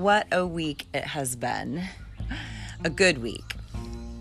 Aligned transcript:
What 0.00 0.28
a 0.32 0.46
week 0.46 0.86
it 0.94 1.04
has 1.04 1.36
been. 1.36 1.84
A 2.82 2.88
good 2.88 3.18
week. 3.18 3.44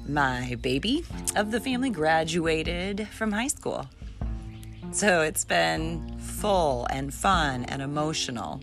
My 0.05 0.55
baby 0.55 1.05
of 1.37 1.51
the 1.51 1.61
family 1.61 1.89
graduated 1.89 3.07
from 3.07 3.31
high 3.31 3.47
school. 3.47 3.85
So 4.91 5.21
it's 5.21 5.45
been 5.45 6.19
full 6.19 6.85
and 6.89 7.13
fun 7.13 7.63
and 7.63 7.81
emotional. 7.81 8.59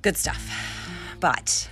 Good 0.00 0.16
stuff. 0.16 0.50
But 1.20 1.68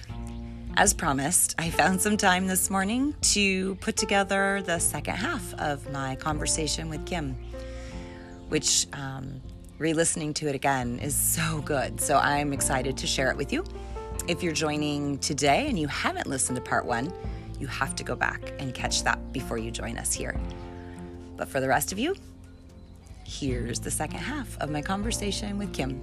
as 0.77 0.93
promised, 0.93 1.55
I 1.57 1.71
found 1.71 2.03
some 2.03 2.19
time 2.19 2.47
this 2.47 2.69
morning 2.69 3.15
to 3.33 3.77
put 3.77 3.97
together 3.97 4.61
the 4.67 4.81
second 4.81 5.15
half 5.15 5.55
of 5.55 5.91
my 5.91 6.15
conversation 6.17 6.91
with 6.91 7.07
Kim, 7.07 7.39
which 8.51 8.87
um, 8.93 9.41
re 9.79 9.93
listening 9.93 10.35
to 10.35 10.49
it 10.49 10.55
again 10.55 10.99
is 10.99 11.15
so 11.15 11.63
good. 11.65 12.01
So 12.01 12.17
I'm 12.17 12.53
excited 12.53 12.97
to 12.99 13.07
share 13.07 13.31
it 13.31 13.37
with 13.37 13.53
you. 13.53 13.65
If 14.27 14.43
you're 14.43 14.53
joining 14.53 15.19
today 15.19 15.69
and 15.69 15.79
you 15.79 15.87
haven't 15.89 16.27
listened 16.27 16.57
to 16.57 16.63
part 16.63 16.85
one, 16.85 17.13
you 17.59 17.67
have 17.69 17.95
to 17.97 18.05
go 18.05 18.15
back 18.15 18.53
and 18.59 18.75
catch 18.75 19.05
that 19.05 19.33
before 19.33 19.59
you 19.59 19.71
join 19.71 19.97
us 19.97 20.13
here. 20.13 20.39
But 21.37 21.49
for 21.49 21.61
the 21.61 21.69
rest 21.69 21.93
of 21.93 21.99
you, 21.99 22.17
here's 23.25 23.79
the 23.81 23.91
second 23.91 24.19
half 24.19 24.59
of 24.59 24.71
my 24.71 24.83
conversation 24.83 25.59
with 25.59 25.73
Kim. 25.73 26.01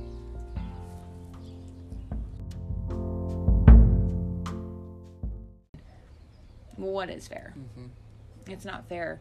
what 6.78 7.10
is 7.10 7.28
fair? 7.28 7.54
Mm-hmm. 7.58 8.52
It's 8.52 8.64
not 8.64 8.88
fair. 8.88 9.20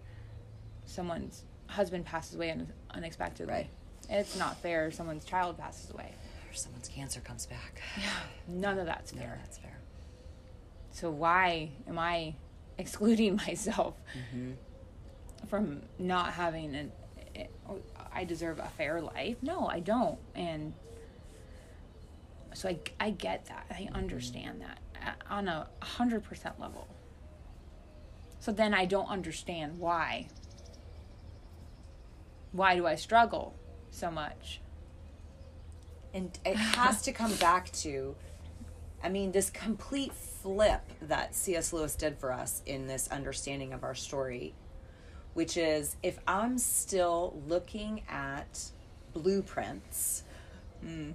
Someone's 0.86 1.44
husband 1.66 2.04
passes 2.04 2.36
away 2.36 2.54
unexpectedly. 2.90 3.52
Right. 3.52 3.70
It's 4.10 4.36
not 4.38 4.58
fair. 4.60 4.90
Someone's 4.90 5.24
child 5.24 5.58
passes 5.58 5.90
away. 5.90 6.12
Or 6.50 6.54
someone's 6.54 6.88
cancer 6.88 7.20
comes 7.20 7.46
back. 7.46 7.80
Yeah. 7.98 8.10
None 8.48 8.78
of 8.78 8.86
that's 8.86 9.10
fair. 9.12 9.28
No, 9.28 9.42
that's 9.42 9.58
fair. 9.58 9.78
So 10.92 11.10
why 11.10 11.70
am 11.88 11.98
I 11.98 12.34
excluding 12.78 13.36
myself 13.36 13.94
Mm-hmm. 14.16 14.52
from 15.48 15.82
not 15.98 16.32
having 16.32 16.74
an? 16.74 16.92
I 18.12 18.22
deserve 18.24 18.60
a 18.60 18.68
fair 18.76 19.00
life. 19.00 19.36
No, 19.42 19.66
I 19.66 19.80
don't. 19.80 20.18
And 20.36 20.72
so 22.54 22.68
I, 22.68 22.78
I 23.00 23.10
get 23.10 23.46
that. 23.46 23.66
I 23.70 23.88
understand 23.92 24.60
that 24.60 24.78
on 25.28 25.48
a 25.48 25.66
hundred 25.82 26.22
percent 26.22 26.60
level. 26.60 26.86
So 28.38 28.52
then 28.52 28.72
I 28.72 28.84
don't 28.84 29.08
understand 29.10 29.80
why. 29.80 30.28
Why 32.52 32.76
do 32.76 32.86
I 32.86 32.94
struggle 32.94 33.56
so 33.94 34.10
much? 34.10 34.60
And 36.12 36.36
it 36.44 36.56
has 36.56 37.02
to 37.02 37.12
come 37.12 37.34
back 37.36 37.72
to, 37.72 38.14
I 39.02 39.08
mean, 39.08 39.32
this 39.32 39.50
complete 39.50 40.12
flip 40.12 40.82
that 41.02 41.34
C.S. 41.34 41.72
Lewis 41.72 41.94
did 41.94 42.18
for 42.18 42.32
us 42.32 42.62
in 42.66 42.86
this 42.86 43.08
understanding 43.08 43.72
of 43.72 43.82
our 43.82 43.94
story, 43.94 44.54
which 45.34 45.56
is 45.56 45.96
if 46.02 46.18
I'm 46.26 46.58
still 46.58 47.42
looking 47.48 48.02
at 48.08 48.70
blueprints 49.12 50.22
mm, 50.84 51.14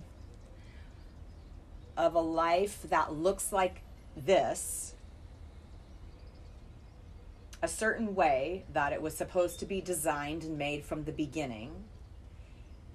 of 1.95 2.15
a 2.15 2.19
life 2.19 2.81
that 2.89 3.13
looks 3.13 3.53
like 3.53 3.81
this, 4.17 4.95
a 7.61 7.67
certain 7.67 8.15
way 8.15 8.65
that 8.73 8.93
it 8.93 9.01
was 9.01 9.15
supposed 9.15 9.59
to 9.59 9.65
be 9.65 9.81
designed 9.81 10.43
and 10.43 10.57
made 10.57 10.83
from 10.83 11.03
the 11.03 11.11
beginning 11.11 11.83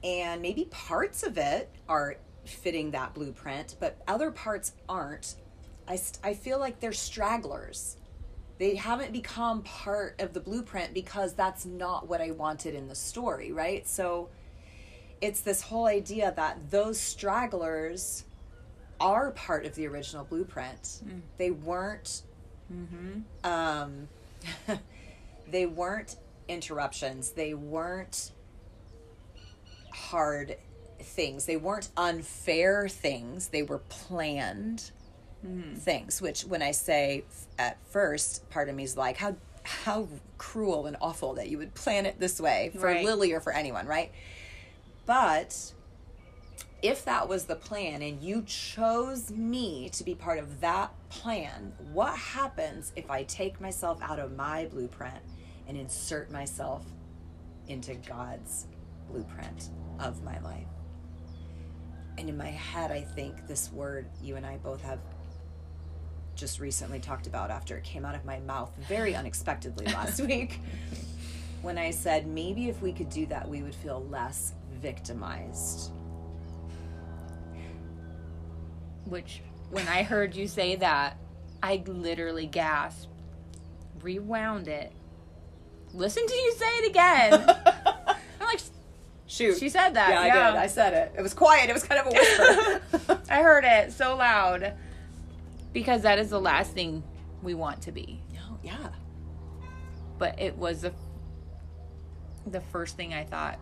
and 0.04 0.42
maybe 0.42 0.66
parts 0.66 1.22
of 1.22 1.38
it 1.38 1.70
are 1.88 2.16
fitting 2.44 2.90
that 2.90 3.14
blueprint, 3.14 3.76
but 3.80 3.96
other 4.06 4.30
parts 4.30 4.72
aren't. 4.88 5.36
I, 5.88 5.96
st- 5.96 6.18
I 6.22 6.34
feel 6.34 6.58
like 6.58 6.78
they're 6.78 6.92
stragglers. 6.92 7.96
They 8.58 8.76
haven't 8.76 9.12
become 9.12 9.62
part 9.62 10.20
of 10.20 10.32
the 10.34 10.40
blueprint 10.40 10.94
because 10.94 11.32
that's 11.32 11.64
not 11.64 12.06
what 12.06 12.20
I 12.20 12.30
wanted 12.32 12.74
in 12.74 12.86
the 12.86 12.94
story, 12.94 13.50
right? 13.50 13.88
So 13.88 14.28
it's 15.20 15.40
this 15.40 15.62
whole 15.62 15.86
idea 15.86 16.32
that 16.36 16.70
those 16.70 17.00
stragglers 17.00 18.24
are 19.00 19.32
part 19.32 19.66
of 19.66 19.74
the 19.74 19.86
original 19.86 20.24
blueprint. 20.24 20.82
Mm. 20.82 21.20
They 21.38 21.50
weren't. 21.50 22.22
Mm-hmm. 22.72 23.50
Um, 23.50 24.08
they 25.50 25.66
weren't 25.66 26.16
interruptions. 26.46 27.30
They 27.30 27.54
weren't 27.54 28.32
hard 29.94 30.56
things. 31.00 31.46
They 31.46 31.56
weren't 31.56 31.88
unfair 31.96 32.88
things, 32.88 33.48
they 33.48 33.62
were 33.62 33.78
planned 33.78 34.90
mm. 35.46 35.76
things, 35.76 36.20
which 36.20 36.42
when 36.42 36.62
I 36.62 36.72
say 36.72 37.24
at 37.58 37.78
first, 37.90 38.48
part 38.50 38.68
of 38.68 38.74
me 38.74 38.84
is 38.84 38.96
like, 38.96 39.16
how 39.16 39.36
how 39.64 40.08
cruel 40.36 40.86
and 40.86 40.96
awful 41.00 41.34
that 41.34 41.48
you 41.48 41.56
would 41.56 41.74
plan 41.74 42.04
it 42.04 42.20
this 42.20 42.38
way 42.38 42.70
for 42.74 42.86
right. 42.86 43.04
Lily 43.04 43.32
or 43.32 43.40
for 43.40 43.50
anyone, 43.52 43.86
right? 43.86 44.12
But 45.06 45.72
if 46.82 47.06
that 47.06 47.28
was 47.28 47.46
the 47.46 47.56
plan 47.56 48.02
and 48.02 48.22
you 48.22 48.42
chose 48.42 49.30
me 49.30 49.88
to 49.90 50.04
be 50.04 50.14
part 50.14 50.38
of 50.38 50.60
that 50.60 50.92
plan, 51.08 51.72
what 51.92 52.14
happens 52.14 52.92
if 52.94 53.10
I 53.10 53.22
take 53.22 53.58
myself 53.58 53.98
out 54.02 54.18
of 54.18 54.36
my 54.36 54.66
blueprint 54.66 55.16
and 55.66 55.78
insert 55.78 56.30
myself 56.30 56.84
into 57.68 57.94
God's 57.94 58.66
blueprint? 59.10 59.70
Of 60.00 60.22
my 60.22 60.38
life. 60.40 60.66
And 62.18 62.28
in 62.28 62.36
my 62.36 62.50
head, 62.50 62.90
I 62.90 63.00
think 63.00 63.46
this 63.46 63.72
word 63.72 64.06
you 64.22 64.36
and 64.36 64.46
I 64.46 64.56
both 64.58 64.82
have 64.82 65.00
just 66.34 66.60
recently 66.60 67.00
talked 67.00 67.26
about 67.26 67.50
after 67.50 67.76
it 67.76 67.84
came 67.84 68.04
out 68.04 68.14
of 68.14 68.24
my 68.24 68.40
mouth 68.40 68.72
very 68.88 69.14
unexpectedly 69.16 69.86
last 69.86 70.20
week 70.26 70.60
when 71.64 71.78
I 71.78 71.90
said 71.90 72.26
maybe 72.26 72.68
if 72.68 72.82
we 72.82 72.92
could 72.92 73.08
do 73.08 73.24
that, 73.26 73.48
we 73.48 73.62
would 73.62 73.74
feel 73.74 74.04
less 74.10 74.52
victimized. 74.82 75.90
Which, 79.06 79.40
when 79.70 79.88
I 79.88 80.02
heard 80.02 80.36
you 80.36 80.46
say 80.46 80.76
that, 80.76 81.16
I 81.62 81.82
literally 81.86 82.46
gasped, 82.46 83.08
rewound 84.02 84.68
it, 84.68 84.92
listen 85.94 86.26
to 86.26 86.34
you 86.34 86.52
say 86.52 86.66
it 86.66 86.90
again. 86.90 87.56
Shoot. 89.26 89.58
She 89.58 89.68
said 89.68 89.94
that. 89.94 90.10
Yeah, 90.10 90.26
yeah, 90.26 90.48
I 90.48 90.50
did. 90.50 90.60
I 90.60 90.66
said 90.66 90.92
it. 90.94 91.14
It 91.18 91.22
was 91.22 91.34
quiet. 91.34 91.70
It 91.70 91.72
was 91.72 91.84
kind 91.84 92.00
of 92.00 92.06
a 92.06 92.10
whisper. 92.10 93.22
I 93.30 93.42
heard 93.42 93.64
it 93.64 93.92
so 93.92 94.16
loud. 94.16 94.74
Because 95.72 96.02
that 96.02 96.18
is 96.18 96.30
the 96.30 96.40
last 96.40 96.72
thing 96.72 97.02
we 97.42 97.54
want 97.54 97.82
to 97.82 97.92
be. 97.92 98.22
No, 98.32 98.58
yeah. 98.62 98.90
But 100.18 100.40
it 100.40 100.56
was 100.56 100.82
the 100.82 100.92
the 102.46 102.60
first 102.60 102.96
thing 102.96 103.14
I 103.14 103.24
thought, 103.24 103.58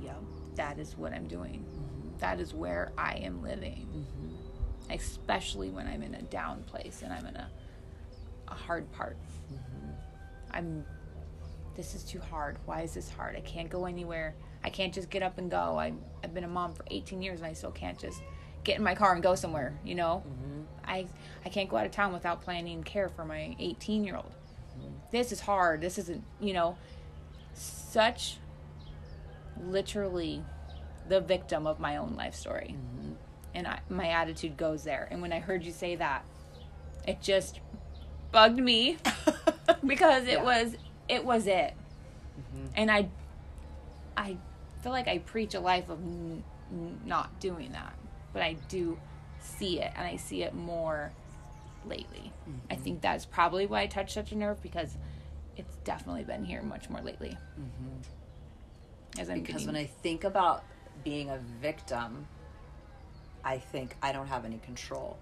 yep, 0.00 0.16
that 0.54 0.78
is 0.78 0.96
what 0.96 1.12
I'm 1.12 1.26
doing. 1.26 1.64
Mm-hmm. 1.64 2.18
That 2.18 2.38
is 2.38 2.54
where 2.54 2.92
I 2.96 3.16
am 3.16 3.42
living. 3.42 3.88
Mm-hmm. 3.90 4.92
Especially 4.92 5.70
when 5.70 5.88
I'm 5.88 6.02
in 6.02 6.14
a 6.14 6.22
down 6.22 6.62
place 6.62 7.02
and 7.02 7.12
I'm 7.12 7.26
in 7.26 7.36
a 7.36 7.48
a 8.48 8.54
hard 8.54 8.90
part. 8.92 9.16
Mm-hmm. 9.52 9.90
I'm 10.52 10.84
this 11.74 11.94
is 11.94 12.04
too 12.04 12.20
hard. 12.20 12.58
Why 12.66 12.82
is 12.82 12.94
this 12.94 13.10
hard? 13.10 13.36
I 13.36 13.40
can't 13.40 13.68
go 13.68 13.86
anywhere. 13.86 14.34
I 14.64 14.70
can't 14.70 14.92
just 14.92 15.10
get 15.10 15.22
up 15.22 15.38
and 15.38 15.50
go. 15.50 15.78
I, 15.78 15.92
I've 16.22 16.34
been 16.34 16.44
a 16.44 16.48
mom 16.48 16.72
for 16.74 16.84
18 16.90 17.22
years 17.22 17.40
and 17.40 17.46
I 17.46 17.52
still 17.52 17.70
can't 17.70 17.98
just 17.98 18.20
get 18.64 18.78
in 18.78 18.82
my 18.82 18.94
car 18.94 19.12
and 19.12 19.22
go 19.22 19.34
somewhere, 19.34 19.78
you 19.84 19.94
know? 19.94 20.22
Mm-hmm. 20.26 20.62
I, 20.86 21.06
I 21.44 21.48
can't 21.50 21.68
go 21.68 21.76
out 21.76 21.86
of 21.86 21.92
town 21.92 22.12
without 22.12 22.42
planning 22.42 22.82
care 22.82 23.08
for 23.08 23.24
my 23.24 23.54
18 23.58 24.04
year 24.04 24.16
old. 24.16 24.32
Mm-hmm. 24.78 24.94
This 25.12 25.32
is 25.32 25.40
hard. 25.40 25.80
This 25.80 25.98
isn't, 25.98 26.24
you 26.40 26.54
know, 26.54 26.76
such 27.52 28.38
literally 29.62 30.42
the 31.08 31.20
victim 31.20 31.66
of 31.66 31.78
my 31.78 31.96
own 31.96 32.16
life 32.16 32.34
story. 32.34 32.74
Mm-hmm. 32.76 33.12
And 33.54 33.66
I, 33.68 33.80
my 33.88 34.08
attitude 34.08 34.56
goes 34.56 34.82
there. 34.82 35.06
And 35.10 35.20
when 35.22 35.32
I 35.32 35.40
heard 35.40 35.64
you 35.64 35.72
say 35.72 35.94
that, 35.96 36.24
it 37.06 37.20
just 37.20 37.60
bugged 38.32 38.58
me 38.58 38.96
because 39.86 40.24
it 40.24 40.38
yeah. 40.38 40.42
was 40.42 40.76
it 41.08 41.24
was 41.24 41.46
it. 41.46 41.74
Mm-hmm. 42.38 42.66
And 42.76 42.90
I 42.90 43.08
I 44.16 44.38
feel 44.84 44.92
like 44.92 45.08
I 45.08 45.18
preach 45.18 45.54
a 45.54 45.60
life 45.60 45.88
of 45.88 45.98
n- 45.98 46.44
not 47.06 47.40
doing 47.40 47.72
that, 47.72 47.94
but 48.34 48.42
I 48.42 48.56
do 48.68 48.98
see 49.40 49.80
it, 49.80 49.90
and 49.96 50.06
I 50.06 50.16
see 50.16 50.42
it 50.42 50.54
more 50.54 51.10
lately. 51.86 52.30
Mm-hmm. 52.42 52.58
I 52.70 52.76
think 52.76 53.00
that's 53.00 53.24
probably 53.24 53.64
why 53.64 53.80
I 53.80 53.86
touched 53.86 54.12
such 54.12 54.30
a 54.32 54.36
nerve 54.36 54.62
because 54.62 54.98
it's 55.56 55.74
definitely 55.84 56.24
been 56.24 56.44
here 56.44 56.60
much 56.62 56.90
more 56.90 57.00
lately. 57.00 57.36
Mm-hmm. 57.58 59.20
As 59.20 59.30
I'm 59.30 59.40
because 59.40 59.64
when 59.64 59.76
I 59.76 59.86
think 59.86 60.24
about 60.24 60.64
being 61.02 61.30
a 61.30 61.38
victim, 61.62 62.26
I 63.42 63.58
think 63.58 63.96
I 64.02 64.12
don't 64.12 64.26
have 64.26 64.44
any 64.44 64.58
control. 64.58 65.16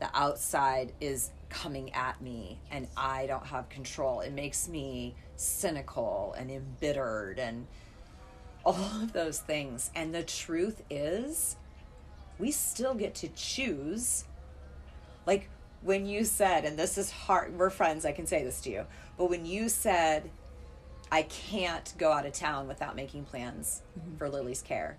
The 0.00 0.10
outside 0.14 0.92
is 1.00 1.30
coming 1.48 1.92
at 1.94 2.20
me 2.20 2.58
and 2.70 2.88
I 2.96 3.26
don't 3.26 3.46
have 3.46 3.68
control. 3.70 4.20
It 4.20 4.32
makes 4.32 4.68
me 4.68 5.14
cynical 5.36 6.34
and 6.36 6.50
embittered 6.50 7.38
and 7.38 7.66
all 8.64 9.02
of 9.02 9.12
those 9.12 9.38
things. 9.38 9.90
And 9.94 10.14
the 10.14 10.22
truth 10.22 10.82
is, 10.90 11.56
we 12.38 12.50
still 12.50 12.94
get 12.94 13.14
to 13.16 13.28
choose. 13.28 14.24
Like 15.26 15.48
when 15.82 16.06
you 16.06 16.24
said, 16.24 16.64
and 16.64 16.78
this 16.78 16.98
is 16.98 17.10
hard, 17.10 17.58
we're 17.58 17.70
friends, 17.70 18.04
I 18.04 18.12
can 18.12 18.26
say 18.26 18.44
this 18.44 18.60
to 18.62 18.70
you, 18.70 18.86
but 19.16 19.30
when 19.30 19.46
you 19.46 19.68
said, 19.68 20.30
I 21.12 21.22
can't 21.22 21.92
go 21.98 22.12
out 22.12 22.26
of 22.26 22.32
town 22.32 22.68
without 22.68 22.94
making 22.94 23.24
plans 23.24 23.82
mm-hmm. 23.98 24.16
for 24.16 24.28
Lily's 24.28 24.62
care, 24.62 24.96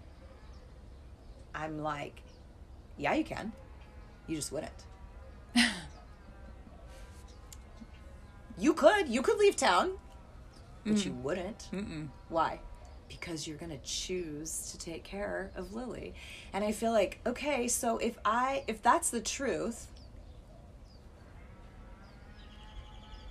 I'm 1.54 1.81
like, 1.81 2.22
yeah, 2.98 3.14
you 3.14 3.24
can. 3.24 3.52
You 4.28 4.36
just 4.36 4.52
wouldn't. 4.52 4.72
you 8.57 8.74
could. 8.74 9.07
You 9.07 9.22
could 9.22 9.38
leave 9.38 9.56
town, 9.56 9.98
but 10.86 10.96
mm. 10.96 11.06
you 11.06 11.14
wouldn't. 11.14 11.69
Mm-mm. 11.74 12.10
Why? 12.30 12.60
Because 13.12 13.46
you're 13.46 13.58
going 13.58 13.72
to 13.72 13.84
choose 13.84 14.72
to 14.72 14.78
take 14.78 15.04
care 15.04 15.52
of 15.56 15.74
Lily. 15.74 16.13
And 16.54 16.63
I 16.63 16.72
feel 16.72 16.92
like, 16.92 17.19
okay, 17.25 17.68
so 17.68 17.98
if 17.98 18.18
I 18.24 18.63
if 18.68 18.81
that's 18.81 19.10
the 19.10 19.19
truth, 19.19 19.88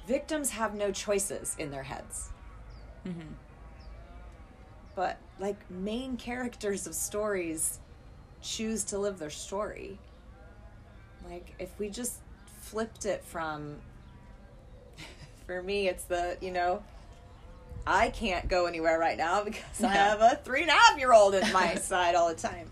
victims 0.06 0.50
have 0.50 0.74
no 0.74 0.92
choices 0.92 1.56
in 1.58 1.70
their 1.70 1.82
heads. 1.82 2.28
Mm-hmm. 3.06 3.32
But 4.94 5.18
like 5.38 5.70
main 5.70 6.16
characters 6.16 6.86
of 6.86 6.94
stories 6.94 7.78
choose 8.42 8.84
to 8.84 8.98
live 8.98 9.18
their 9.18 9.30
story. 9.30 9.98
Like 11.28 11.54
if 11.58 11.70
we 11.78 11.88
just 11.88 12.18
flipped 12.60 13.06
it 13.06 13.24
from 13.24 13.76
for 15.46 15.62
me 15.62 15.88
it's 15.88 16.04
the, 16.04 16.36
you 16.42 16.50
know, 16.50 16.82
I 17.86 18.10
can't 18.10 18.48
go 18.48 18.66
anywhere 18.66 18.98
right 18.98 19.16
now 19.16 19.44
because 19.44 19.82
I 19.82 19.92
have 19.92 20.20
a 20.20 20.40
three 20.44 20.62
and 20.62 20.70
a 20.70 20.74
half 20.74 20.98
year 20.98 21.12
old 21.12 21.34
at 21.34 21.52
my 21.52 21.74
side 21.76 22.14
all 22.14 22.28
the 22.28 22.34
time. 22.34 22.70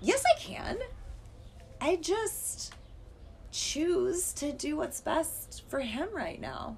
Yes, 0.00 0.22
I 0.36 0.40
can. 0.40 0.78
I 1.80 1.96
just 1.96 2.74
choose 3.52 4.32
to 4.34 4.52
do 4.52 4.76
what's 4.76 5.00
best 5.00 5.64
for 5.68 5.80
him 5.80 6.08
right 6.12 6.40
now. 6.40 6.76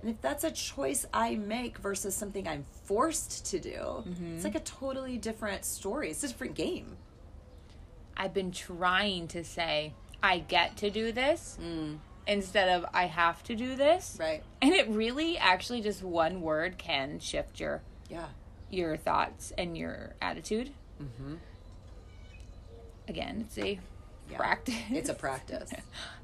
And 0.00 0.10
if 0.10 0.20
that's 0.20 0.44
a 0.44 0.50
choice 0.50 1.06
I 1.14 1.36
make 1.36 1.78
versus 1.78 2.14
something 2.14 2.46
I'm 2.46 2.64
forced 2.84 3.46
to 3.46 3.58
do, 3.58 3.70
mm-hmm. 3.70 4.34
it's 4.34 4.44
like 4.44 4.54
a 4.54 4.60
totally 4.60 5.16
different 5.16 5.64
story. 5.64 6.10
It's 6.10 6.22
a 6.22 6.28
different 6.28 6.54
game. 6.54 6.98
I've 8.16 8.34
been 8.34 8.52
trying 8.52 9.28
to 9.28 9.42
say, 9.44 9.94
I 10.22 10.38
get 10.38 10.76
to 10.78 10.90
do 10.90 11.12
this 11.12 11.58
mm. 11.60 11.96
Instead 12.26 12.68
of 12.68 12.86
I 12.92 13.06
have 13.06 13.42
to 13.44 13.54
do 13.54 13.76
this. 13.76 14.16
Right. 14.18 14.42
And 14.62 14.72
it 14.72 14.88
really 14.88 15.38
actually 15.38 15.80
just 15.80 16.02
one 16.02 16.40
word 16.40 16.78
can 16.78 17.18
shift 17.18 17.60
your 17.60 17.82
yeah 18.08 18.26
your 18.70 18.96
thoughts 18.96 19.52
and 19.56 19.76
your 19.76 20.14
attitude. 20.20 20.70
Mm-hmm. 21.02 21.34
Again, 23.08 23.44
it's 23.46 23.58
a 23.58 23.78
yeah. 24.30 24.36
practice. 24.36 24.74
It's 24.90 25.08
a 25.08 25.14
practice. 25.26 25.72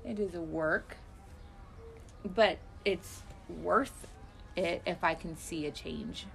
it 0.04 0.18
is 0.18 0.34
a 0.34 0.40
work, 0.40 0.96
but 2.24 2.58
it's 2.84 3.22
worth 3.62 4.06
it 4.56 4.82
if 4.86 5.04
I 5.04 5.14
can 5.14 5.36
see 5.36 5.66
a 5.66 5.70
change 5.70 6.26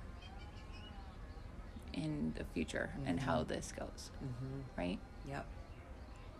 in 1.93 2.33
the 2.37 2.43
future 2.53 2.91
mm-hmm. 2.97 3.09
and 3.09 3.19
how 3.19 3.43
this 3.43 3.73
goes. 3.77 4.11
Mm-hmm. 4.23 4.79
Right? 4.81 4.99
Yep. 5.27 5.45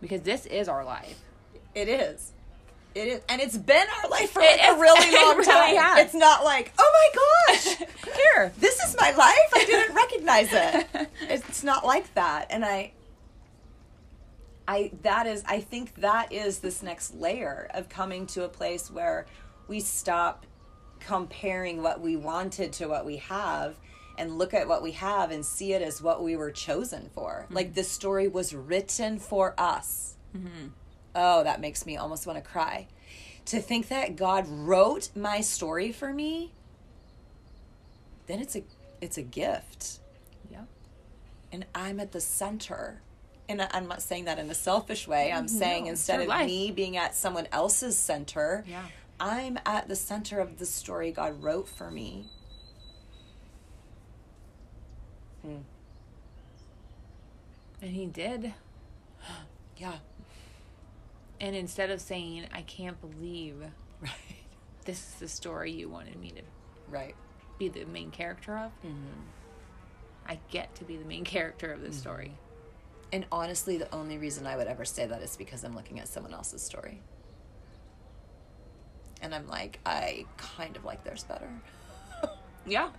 Because 0.00 0.20
this 0.22 0.46
is 0.46 0.68
our 0.68 0.84
life. 0.84 1.20
It 1.74 1.88
is. 1.88 2.32
It 2.96 3.08
is, 3.08 3.20
and 3.28 3.42
it's 3.42 3.58
been 3.58 3.86
our 4.02 4.08
life 4.08 4.30
for 4.30 4.40
like 4.40 4.58
a 4.58 4.72
really 4.72 5.14
long 5.14 5.36
really 5.36 5.44
time. 5.44 5.76
Has. 5.76 6.06
It's 6.06 6.14
not 6.14 6.44
like, 6.44 6.72
oh 6.78 7.10
my 7.46 7.54
gosh, 7.54 7.76
here, 8.16 8.52
this 8.58 8.82
is 8.82 8.96
my 8.98 9.10
life. 9.10 9.52
I 9.54 9.64
didn't 9.66 9.94
recognize 10.02 10.48
it. 10.50 11.10
It's 11.28 11.62
not 11.62 11.84
like 11.84 12.14
that, 12.14 12.46
and 12.48 12.64
I, 12.64 12.92
I 14.66 14.92
that 15.02 15.26
is, 15.26 15.44
I 15.46 15.60
think 15.60 15.96
that 15.96 16.32
is 16.32 16.60
this 16.60 16.82
next 16.82 17.14
layer 17.14 17.68
of 17.74 17.90
coming 17.90 18.26
to 18.28 18.44
a 18.44 18.48
place 18.48 18.90
where 18.90 19.26
we 19.68 19.80
stop 19.80 20.46
comparing 20.98 21.82
what 21.82 22.00
we 22.00 22.16
wanted 22.16 22.72
to 22.72 22.86
what 22.86 23.04
we 23.04 23.18
have 23.18 23.76
and 24.16 24.38
look 24.38 24.54
at 24.54 24.66
what 24.66 24.82
we 24.82 24.92
have 24.92 25.30
and 25.30 25.44
see 25.44 25.74
it 25.74 25.82
as 25.82 26.00
what 26.00 26.24
we 26.24 26.34
were 26.34 26.50
chosen 26.50 27.10
for. 27.14 27.42
Mm-hmm. 27.44 27.54
Like 27.54 27.74
this 27.74 27.90
story 27.90 28.26
was 28.26 28.54
written 28.54 29.18
for 29.18 29.54
us. 29.58 30.14
Mm-hmm. 30.34 30.68
Oh, 31.16 31.42
that 31.42 31.62
makes 31.62 31.86
me 31.86 31.96
almost 31.96 32.26
want 32.26 32.42
to 32.42 32.48
cry. 32.48 32.86
To 33.46 33.60
think 33.60 33.88
that 33.88 34.16
God 34.16 34.46
wrote 34.46 35.08
my 35.16 35.40
story 35.40 35.90
for 35.92 36.12
me, 36.12 36.52
then 38.26 38.40
it's 38.40 38.54
a 38.54 38.62
it's 39.00 39.16
a 39.16 39.22
gift. 39.22 39.98
Yeah. 40.50 40.64
And 41.50 41.64
I'm 41.74 41.98
at 41.98 42.12
the 42.12 42.20
center. 42.20 43.00
And 43.48 43.66
I'm 43.70 43.86
not 43.86 44.02
saying 44.02 44.24
that 44.24 44.38
in 44.38 44.50
a 44.50 44.54
selfish 44.54 45.06
way. 45.06 45.32
I'm 45.32 45.46
saying 45.46 45.84
no, 45.84 45.90
instead 45.90 46.20
of 46.20 46.26
life. 46.26 46.46
me 46.46 46.72
being 46.72 46.96
at 46.96 47.14
someone 47.14 47.46
else's 47.52 47.96
center, 47.96 48.64
yeah. 48.66 48.82
I'm 49.20 49.58
at 49.64 49.88
the 49.88 49.96
center 49.96 50.40
of 50.40 50.58
the 50.58 50.66
story 50.66 51.12
God 51.12 51.42
wrote 51.42 51.68
for 51.68 51.90
me. 51.90 52.26
Hmm. 55.42 55.58
And 57.80 57.92
he 57.92 58.06
did. 58.06 58.52
yeah. 59.76 59.98
And 61.40 61.54
instead 61.54 61.90
of 61.90 62.00
saying, 62.00 62.46
I 62.52 62.62
can't 62.62 63.00
believe 63.00 63.56
right. 64.00 64.10
this 64.84 64.98
is 64.98 65.14
the 65.14 65.28
story 65.28 65.72
you 65.72 65.88
wanted 65.88 66.18
me 66.18 66.30
to 66.30 66.42
right. 66.88 67.14
be 67.58 67.68
the 67.68 67.84
main 67.84 68.10
character 68.10 68.56
of, 68.56 68.70
mm-hmm. 68.84 69.20
I 70.26 70.38
get 70.50 70.74
to 70.76 70.84
be 70.84 70.96
the 70.96 71.04
main 71.04 71.24
character 71.24 71.72
of 71.72 71.80
the 71.80 71.88
mm-hmm. 71.88 71.96
story. 71.96 72.32
And 73.12 73.26
honestly, 73.30 73.76
the 73.76 73.94
only 73.94 74.18
reason 74.18 74.46
I 74.46 74.56
would 74.56 74.66
ever 74.66 74.84
say 74.84 75.06
that 75.06 75.22
is 75.22 75.36
because 75.36 75.62
I'm 75.62 75.76
looking 75.76 76.00
at 76.00 76.08
someone 76.08 76.34
else's 76.34 76.62
story. 76.62 77.00
And 79.22 79.34
I'm 79.34 79.46
like, 79.46 79.78
I 79.86 80.24
kind 80.36 80.76
of 80.76 80.84
like 80.84 81.04
theirs 81.04 81.24
better. 81.24 81.48
yeah 82.66 82.90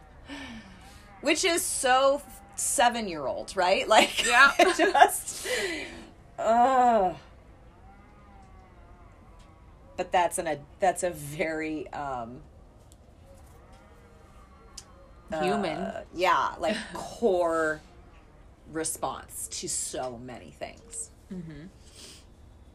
which 1.22 1.44
is 1.44 1.62
so 1.62 2.22
seven 2.56 3.08
year 3.08 3.26
old, 3.26 3.56
right? 3.56 3.88
Like, 3.98 4.26
yeah, 4.26 4.54
just, 4.78 5.48
uh. 6.40 7.14
But 9.98 10.12
that's 10.12 10.38
an 10.38 10.48
a 10.48 10.60
that's 10.80 11.04
a 11.04 11.10
very 11.10 11.92
um, 11.92 12.42
human, 15.32 15.78
uh, 15.78 16.04
yeah, 16.14 16.54
like 16.60 16.78
core 16.94 17.82
response 18.72 19.48
to 19.52 19.68
so 19.68 20.20
many 20.24 20.52
things. 20.52 21.12
Mm-hmm. 21.34 21.66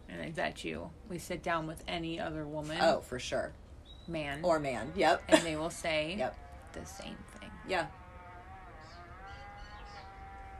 And 0.09 0.21
I 0.21 0.31
bet 0.31 0.63
you, 0.65 0.91
we 1.09 1.19
sit 1.19 1.43
down 1.43 1.67
with 1.67 1.83
any 1.89 2.21
other 2.21 2.45
woman. 2.45 2.77
Oh, 2.81 3.01
for 3.01 3.19
sure. 3.19 3.53
Man 4.09 4.41
or 4.43 4.59
man. 4.59 4.93
Yep. 4.97 5.23
And 5.29 5.43
they 5.43 5.57
will 5.57 5.71
say 5.71 6.17
yep. 6.19 6.37
the 6.73 6.85
same 6.85 7.17
thing. 7.39 7.51
Yeah 7.67 7.87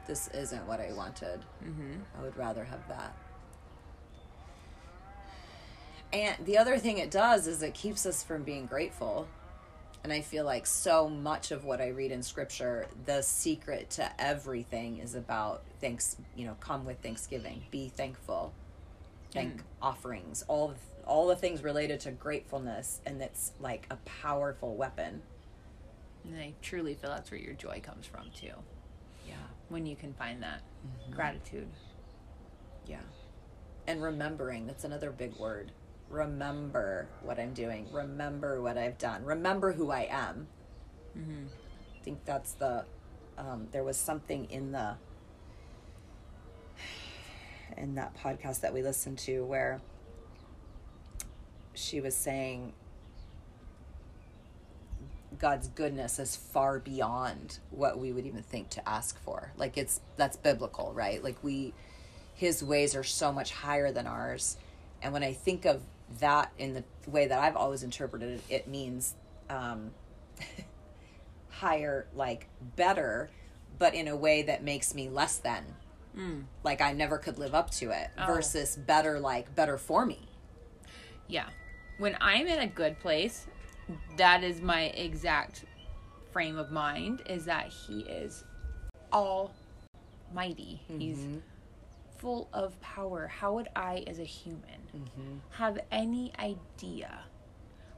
this 0.07 0.27
isn't 0.29 0.65
what 0.67 0.79
I 0.79 0.91
wanted. 0.93 1.41
Mm-hmm. 1.63 1.93
I 2.17 2.23
would 2.23 2.37
rather 2.37 2.63
have 2.63 2.87
that. 2.87 3.15
And 6.13 6.45
the 6.45 6.59
other 6.59 6.77
thing 6.77 6.99
it 6.99 7.09
does 7.09 7.47
is 7.47 7.63
it 7.63 7.73
keeps 7.73 8.05
us 8.05 8.23
from 8.23 8.43
being 8.43 8.67
grateful. 8.67 9.27
And 10.03 10.13
I 10.13 10.21
feel 10.21 10.45
like 10.45 10.67
so 10.67 11.09
much 11.09 11.51
of 11.51 11.65
what 11.65 11.81
I 11.81 11.87
read 11.87 12.11
in 12.11 12.21
scripture, 12.21 12.87
the 13.05 13.21
secret 13.23 13.89
to 13.91 14.21
everything 14.21 14.99
is 14.99 15.15
about 15.15 15.63
thanks, 15.81 16.17
you 16.35 16.45
know, 16.45 16.55
come 16.59 16.85
with 16.85 16.99
thanksgiving, 16.99 17.63
be 17.71 17.87
thankful, 17.89 18.53
thank 19.31 19.57
mm. 19.57 19.63
offerings, 19.81 20.43
all 20.47 20.69
the, 20.69 20.75
all 21.05 21.27
the 21.27 21.35
things 21.35 21.63
related 21.63 22.01
to 22.01 22.11
gratefulness 22.11 23.01
and 23.05 23.21
it's 23.21 23.53
like 23.59 23.87
a 23.89 23.95
powerful 24.05 24.75
weapon. 24.75 25.21
And 26.25 26.37
I 26.37 26.53
truly 26.61 26.93
feel 26.95 27.09
that's 27.09 27.31
where 27.31 27.39
your 27.39 27.53
joy 27.53 27.81
comes 27.83 28.05
from 28.05 28.29
too 28.35 28.53
Yeah. 29.27 29.35
when 29.69 29.85
you 29.85 29.95
can 29.95 30.13
find 30.13 30.43
that 30.43 30.61
mm-hmm. 30.85 31.13
gratitude. 31.13 31.69
Yeah. 32.85 32.99
And 33.87 34.01
remembering, 34.03 34.67
that's 34.67 34.83
another 34.83 35.11
big 35.11 35.35
word. 35.37 35.71
Remember 36.13 37.07
what 37.23 37.39
I'm 37.39 37.53
doing. 37.53 37.87
Remember 37.91 38.61
what 38.61 38.77
I've 38.77 38.99
done. 38.99 39.25
Remember 39.25 39.73
who 39.73 39.89
I 39.89 40.07
am. 40.11 40.47
Mm-hmm. 41.17 41.45
I 41.99 42.03
think 42.03 42.23
that's 42.23 42.53
the, 42.53 42.85
um, 43.35 43.67
there 43.71 43.83
was 43.83 43.97
something 43.97 44.45
in 44.51 44.71
the, 44.71 44.95
in 47.77 47.95
that 47.95 48.15
podcast 48.15 48.61
that 48.61 48.75
we 48.75 48.83
listened 48.83 49.17
to 49.19 49.43
where 49.43 49.81
she 51.73 51.99
was 51.99 52.15
saying 52.15 52.73
God's 55.39 55.67
goodness 55.69 56.19
is 56.19 56.35
far 56.35 56.77
beyond 56.77 57.57
what 57.71 57.97
we 57.97 58.11
would 58.11 58.27
even 58.27 58.43
think 58.43 58.69
to 58.69 58.87
ask 58.87 59.19
for. 59.23 59.51
Like 59.57 59.79
it's 59.79 59.99
that's 60.15 60.37
biblical, 60.37 60.93
right? 60.93 61.23
Like 61.23 61.43
we 61.43 61.73
his 62.35 62.63
ways 62.63 62.95
are 62.95 63.03
so 63.03 63.31
much 63.31 63.51
higher 63.51 63.91
than 63.91 64.05
ours. 64.05 64.57
And 65.01 65.11
when 65.11 65.23
I 65.23 65.33
think 65.33 65.65
of 65.65 65.81
that 66.19 66.51
in 66.57 66.73
the 66.73 66.83
way 67.07 67.27
that 67.27 67.39
I've 67.39 67.55
always 67.55 67.83
interpreted 67.83 68.29
it, 68.29 68.41
it 68.49 68.67
means 68.67 69.15
um, 69.49 69.91
higher, 71.49 72.07
like 72.15 72.47
better, 72.75 73.29
but 73.79 73.93
in 73.93 74.07
a 74.07 74.15
way 74.15 74.43
that 74.43 74.63
makes 74.63 74.93
me 74.93 75.09
less 75.09 75.37
than 75.37 75.63
Like 76.63 76.79
I 76.81 76.93
never 76.93 77.17
could 77.17 77.39
live 77.39 77.55
up 77.55 77.71
to 77.71 77.89
it 77.89 78.09
Oh. 78.19 78.27
versus 78.27 78.75
better 78.75 79.19
like 79.19 79.55
better 79.55 79.77
for 79.79 80.05
me. 80.05 80.19
Yeah. 81.27 81.47
When 81.97 82.15
I'm 82.21 82.45
in 82.47 82.59
a 82.59 82.67
good 82.67 82.99
place, 82.99 83.47
that 84.17 84.43
is 84.43 84.61
my 84.61 84.83
exact 84.95 85.65
frame 86.31 86.57
of 86.57 86.71
mind 86.71 87.21
is 87.27 87.45
that 87.45 87.67
he 87.69 88.01
is 88.01 88.43
almighty. 89.11 90.81
He's 90.99 91.25
full 92.23 92.49
of 92.51 92.79
power. 92.81 93.27
How 93.27 93.53
would 93.53 93.67
I 93.75 94.03
as 94.07 94.17
a 94.17 94.23
human 94.23 94.87
mm-hmm. 94.95 95.35
have 95.51 95.77
any 95.91 96.33
idea 96.39 97.19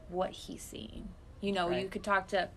what 0.09 0.31
he's 0.31 0.61
seeing? 0.61 1.07
You 1.39 1.53
know, 1.53 1.69
you 1.69 1.87
could 1.87 2.03
talk 2.03 2.27
to 2.29 2.49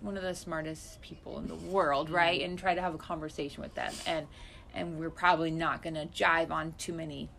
one 0.00 0.18
of 0.18 0.22
the 0.22 0.34
smartest 0.34 1.00
people 1.00 1.38
in 1.38 1.48
the 1.48 1.54
world, 1.54 2.10
right? 2.10 2.40
Mm-hmm. 2.40 2.50
And 2.50 2.58
try 2.58 2.74
to 2.74 2.82
have 2.82 2.94
a 2.94 2.98
conversation 2.98 3.62
with 3.62 3.74
them 3.74 3.92
and 4.06 4.26
and 4.74 4.98
we're 4.98 5.08
probably 5.08 5.50
not 5.50 5.82
going 5.82 5.94
to 5.94 6.04
jive 6.04 6.50
on 6.50 6.74
too 6.76 6.92
many 6.92 7.30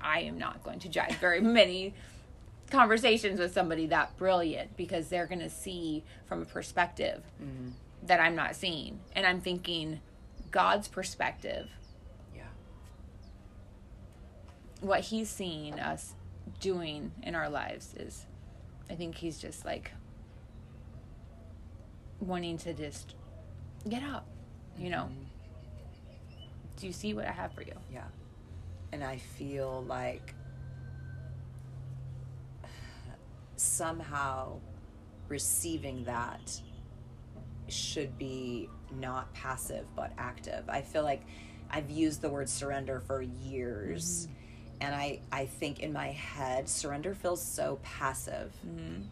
I 0.00 0.20
am 0.20 0.38
not 0.38 0.62
going 0.62 0.78
to 0.80 0.88
jive 0.88 1.14
very 1.16 1.40
many 1.60 1.94
conversations 2.70 3.38
with 3.38 3.52
somebody 3.52 3.86
that 3.86 4.16
brilliant 4.16 4.76
because 4.76 5.08
they're 5.08 5.26
going 5.26 5.40
to 5.40 5.50
see 5.50 6.04
from 6.26 6.42
a 6.42 6.44
perspective 6.44 7.22
mm-hmm. 7.42 7.70
that 8.04 8.20
I'm 8.20 8.34
not 8.34 8.56
seeing. 8.56 9.00
And 9.14 9.26
I'm 9.26 9.40
thinking 9.40 10.00
God's 10.50 10.88
perspective, 10.88 11.68
Yeah. 12.34 12.42
What 14.80 15.00
he's 15.00 15.28
seeing 15.28 15.78
us 15.78 16.14
doing 16.58 17.12
in 17.22 17.34
our 17.34 17.48
lives 17.48 17.94
is 17.94 18.26
I 18.90 18.94
think 18.94 19.14
he's 19.14 19.38
just 19.38 19.64
like 19.64 19.92
wanting 22.20 22.58
to 22.58 22.74
just 22.74 23.14
get 23.88 24.02
up, 24.02 24.26
you 24.76 24.90
know. 24.90 25.08
Mm-hmm. 25.10 25.24
Do 26.78 26.86
you 26.86 26.92
see 26.92 27.14
what 27.14 27.26
I 27.26 27.32
have 27.32 27.52
for 27.52 27.62
you? 27.62 27.74
Yeah. 27.92 28.04
And 28.92 29.04
I 29.04 29.18
feel 29.18 29.84
like 29.86 30.34
somehow 33.56 34.58
receiving 35.28 36.04
that 36.04 36.60
should 37.68 38.18
be 38.18 38.68
not 38.98 39.32
passive 39.34 39.86
but 39.94 40.12
active. 40.18 40.64
I 40.68 40.80
feel 40.80 41.04
like 41.04 41.22
I've 41.70 41.90
used 41.90 42.20
the 42.20 42.30
word 42.30 42.48
surrender 42.48 43.00
for 43.00 43.22
years. 43.22 44.26
Mm-hmm. 44.26 44.39
And 44.80 44.94
I, 44.94 45.20
I 45.30 45.46
think 45.46 45.80
in 45.80 45.92
my 45.92 46.08
head, 46.08 46.68
surrender 46.68 47.14
feels 47.14 47.42
so 47.42 47.78
passive. 47.82 48.52
Mm-hmm. 48.66 49.02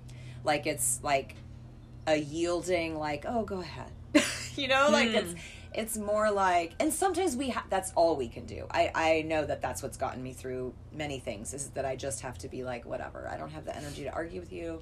Like 0.44 0.66
it's 0.66 1.00
like 1.02 1.36
a 2.06 2.16
yielding, 2.16 2.98
like, 2.98 3.24
oh, 3.28 3.44
go 3.44 3.60
ahead. 3.60 3.90
you 4.56 4.68
know, 4.68 4.88
like 4.90 5.08
it's 5.08 5.34
mm. 5.34 5.38
it's 5.74 5.96
more 5.96 6.30
like 6.30 6.72
and 6.80 6.92
sometimes 6.92 7.36
we 7.36 7.50
ha- 7.50 7.66
that's 7.68 7.92
all 7.94 8.16
we 8.16 8.28
can 8.28 8.46
do. 8.46 8.66
I 8.70 8.90
i 8.94 9.22
know 9.22 9.44
that 9.44 9.60
that's 9.60 9.82
what's 9.82 9.96
gotten 9.96 10.22
me 10.22 10.32
through 10.32 10.74
many 10.92 11.18
things 11.18 11.52
is 11.52 11.68
that 11.70 11.84
i 11.84 11.94
just 11.94 12.22
have 12.22 12.38
to 12.38 12.48
be 12.48 12.64
like 12.64 12.84
whatever. 12.86 13.28
I 13.30 13.36
don't 13.36 13.50
have 13.50 13.64
the 13.64 13.76
energy 13.76 14.04
to 14.04 14.12
argue 14.12 14.40
with 14.40 14.52
you. 14.52 14.80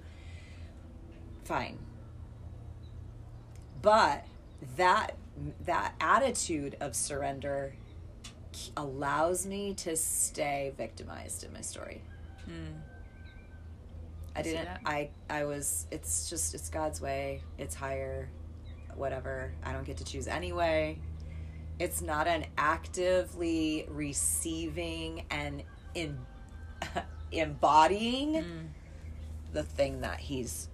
Fine. 1.44 1.78
But 3.82 4.24
that 4.76 5.16
that 5.64 5.94
attitude 6.00 6.76
of 6.80 6.94
surrender 6.94 7.74
allows 8.76 9.46
me 9.46 9.74
to 9.74 9.96
stay 9.96 10.72
victimized 10.76 11.44
in 11.44 11.52
my 11.52 11.60
story 11.60 12.02
hmm. 12.44 12.72
i 14.34 14.42
see 14.42 14.50
didn't 14.50 14.68
i 14.84 15.08
i 15.30 15.44
was 15.44 15.86
it's 15.90 16.30
just 16.30 16.54
it's 16.54 16.68
god's 16.68 17.00
way 17.00 17.40
it's 17.58 17.74
higher 17.74 18.28
whatever. 18.96 19.52
I 19.64 19.72
don't 19.72 19.84
get 19.84 19.98
to 19.98 20.04
choose 20.04 20.26
anyway. 20.26 20.98
It's 21.78 22.00
not 22.00 22.26
an 22.26 22.46
actively 22.56 23.86
receiving 23.88 25.26
and 25.30 25.62
in 25.94 26.18
embodying 27.32 28.42
hmm. 28.42 28.66
the 29.52 29.62
thing 29.62 30.00
that 30.00 30.18
he's 30.18 30.68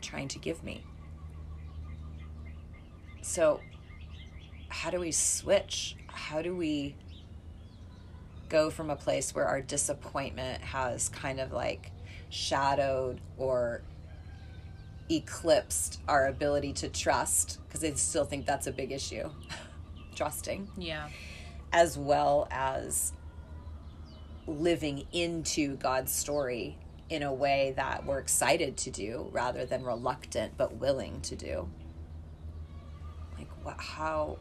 trying 0.00 0.28
to 0.28 0.38
give 0.38 0.62
me. 0.62 0.82
So, 3.22 3.60
how 4.68 4.90
do 4.90 5.00
we 5.00 5.12
switch? 5.12 5.96
How 6.08 6.42
do 6.42 6.54
we 6.56 6.96
go 8.48 8.70
from 8.70 8.90
a 8.90 8.96
place 8.96 9.34
where 9.34 9.46
our 9.46 9.60
disappointment 9.60 10.62
has 10.62 11.08
kind 11.08 11.40
of 11.40 11.52
like 11.52 11.90
shadowed 12.30 13.20
or 13.38 13.82
eclipsed 15.10 16.00
our 16.08 16.26
ability 16.26 16.72
to 16.72 16.88
trust 16.88 17.60
because 17.66 17.82
I 17.84 17.92
still 17.94 18.24
think 18.24 18.46
that's 18.46 18.66
a 18.66 18.72
big 18.72 18.92
issue. 18.92 19.28
Trusting, 20.14 20.68
Yeah. 20.78 21.08
as 21.72 21.98
well 21.98 22.48
as 22.50 23.12
living 24.46 25.06
into 25.12 25.76
God's 25.76 26.12
story 26.12 26.78
in 27.10 27.22
a 27.22 27.32
way 27.32 27.74
that 27.76 28.06
we're 28.06 28.18
excited 28.18 28.76
to 28.78 28.90
do 28.90 29.28
rather 29.30 29.66
than 29.66 29.84
reluctant 29.84 30.56
but 30.56 30.76
willing 30.76 31.20
to 31.22 31.36
do. 31.36 31.68
Like, 33.36 33.48
what, 33.62 33.78
how, 33.78 34.38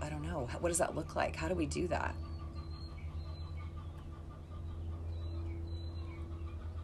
I 0.00 0.08
don't 0.08 0.22
know, 0.22 0.48
what 0.60 0.68
does 0.68 0.78
that 0.78 0.94
look 0.94 1.16
like? 1.16 1.34
How 1.36 1.48
do 1.48 1.54
we 1.54 1.66
do 1.66 1.88
that? 1.88 2.14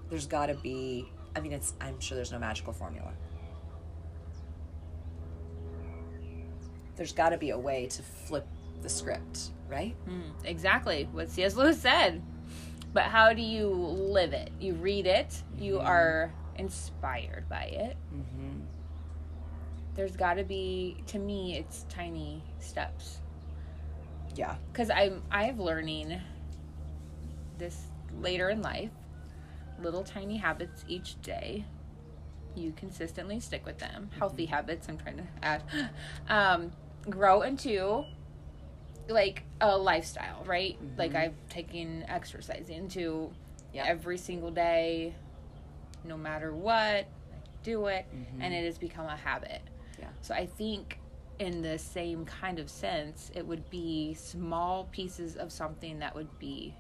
There's 0.09 0.27
got 0.27 0.47
to 0.47 0.55
be, 0.55 1.09
I 1.35 1.41
mean, 1.41 1.53
it's, 1.53 1.75
I'm 1.81 1.99
sure 2.01 2.17
there's 2.17 2.33
no 2.33 2.39
magical 2.39 2.73
formula. 2.73 3.13
There's 6.97 7.13
got 7.13 7.31
to 7.31 7.39
be 7.39 7.51
a 7.51 7.59
way 7.59 7.87
to 7.87 8.03
flip 8.03 8.47
the 8.83 8.89
script, 8.89 9.51
right? 9.69 9.95
Mm, 10.09 10.33
exactly 10.45 11.09
what 11.13 11.31
C.S. 11.31 11.57
Lewis 11.57 11.81
said. 11.81 12.23
But 12.93 13.05
how 13.05 13.33
do 13.33 13.41
you 13.41 13.69
live 13.69 14.35
it? 14.35 14.51
You 14.61 14.75
read 14.75 15.07
it, 15.07 15.43
you 15.59 15.79
are 15.81 16.33
inspired 16.57 17.49
by 17.49 17.65
it. 17.65 17.97
Mm-hmm. 18.15 18.61
There's 19.95 20.17
got 20.17 20.35
to 20.35 20.45
be, 20.45 20.97
to 21.09 21.19
me, 21.19 21.57
it's 21.59 21.85
tiny 21.89 22.43
steps. 22.61 23.19
Yeah. 24.35 24.57
Because 24.73 24.91
I'm, 24.91 25.23
I'm 25.31 25.61
learning 25.61 26.21
this 27.59 27.79
later 28.21 28.51
in 28.51 28.63
life, 28.63 28.91
little 29.83 30.03
tiny 30.03 30.37
habits 30.39 30.85
each 30.89 31.21
day. 31.23 31.65
You 32.55 32.73
consistently 32.77 33.41
stick 33.41 33.65
with 33.67 33.79
them. 33.79 34.09
Mm-hmm. 34.11 34.19
Healthy 34.19 34.47
habits, 34.47 34.89
I'm 34.89 34.99
trying 34.99 35.19
to 35.19 35.25
add. 35.43 35.63
Um, 36.29 36.73
grow 37.11 37.43
into 37.43 38.05
like 39.09 39.43
a 39.61 39.77
lifestyle, 39.77 40.45
right? 40.47 40.77
Mm-hmm. 40.77 40.99
Like 40.99 41.15
I've 41.15 41.35
taken 41.51 42.05
exercising 42.09 42.77
into 42.77 43.31
Yeah. 43.73 43.85
every 43.87 44.19
single 44.19 44.51
day, 44.51 45.15
no 46.05 46.17
matter 46.17 46.53
what, 46.55 46.75
I 46.75 47.07
do 47.63 47.87
it, 47.87 48.07
and 48.13 48.27
mm-hmm. 48.27 48.53
it 48.53 48.65
has 48.65 48.79
become 48.79 49.07
a 49.07 49.17
habit. 49.17 49.61
So 50.23 50.35
I 50.35 50.47
think 50.47 50.99
in 51.39 51.63
the 51.63 51.79
same 51.79 52.25
kind 52.25 52.59
of 52.59 52.71
sense, 52.71 53.31
it 53.35 53.47
would 53.47 53.69
be 53.71 54.15
small 54.15 54.89
pieces 54.93 55.37
of 55.37 55.53
something 55.53 55.99
that 55.99 56.15
would 56.15 56.39
be 56.39 56.75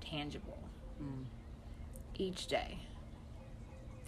tangible 0.00 0.62
mm. 1.02 1.24
each 2.16 2.46
day. 2.46 2.78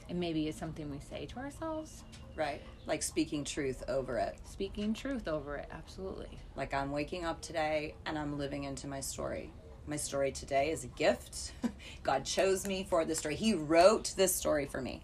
And 0.08 0.18
maybe 0.20 0.48
it's 0.48 0.58
something 0.58 0.90
we 0.90 1.00
say 1.00 1.26
to 1.26 1.38
ourselves, 1.38 2.04
Right. 2.36 2.62
Like 2.86 3.02
speaking 3.02 3.44
truth 3.44 3.82
over 3.88 4.16
it. 4.18 4.36
speaking 4.44 4.94
truth 4.94 5.28
over 5.28 5.56
it. 5.56 5.68
Absolutely. 5.70 6.38
Like 6.56 6.72
I'm 6.72 6.90
waking 6.90 7.24
up 7.24 7.40
today 7.42 7.94
and 8.06 8.18
I'm 8.18 8.38
living 8.38 8.64
into 8.64 8.86
my 8.86 9.00
story. 9.00 9.52
My 9.86 9.96
story 9.96 10.32
today 10.32 10.70
is 10.70 10.84
a 10.84 10.88
gift. 10.88 11.52
God 12.02 12.24
chose 12.24 12.66
me 12.66 12.86
for 12.88 13.04
this 13.04 13.18
story. 13.18 13.34
He 13.34 13.54
wrote 13.54 14.14
this 14.16 14.34
story 14.34 14.66
for 14.66 14.80
me. 14.80 15.02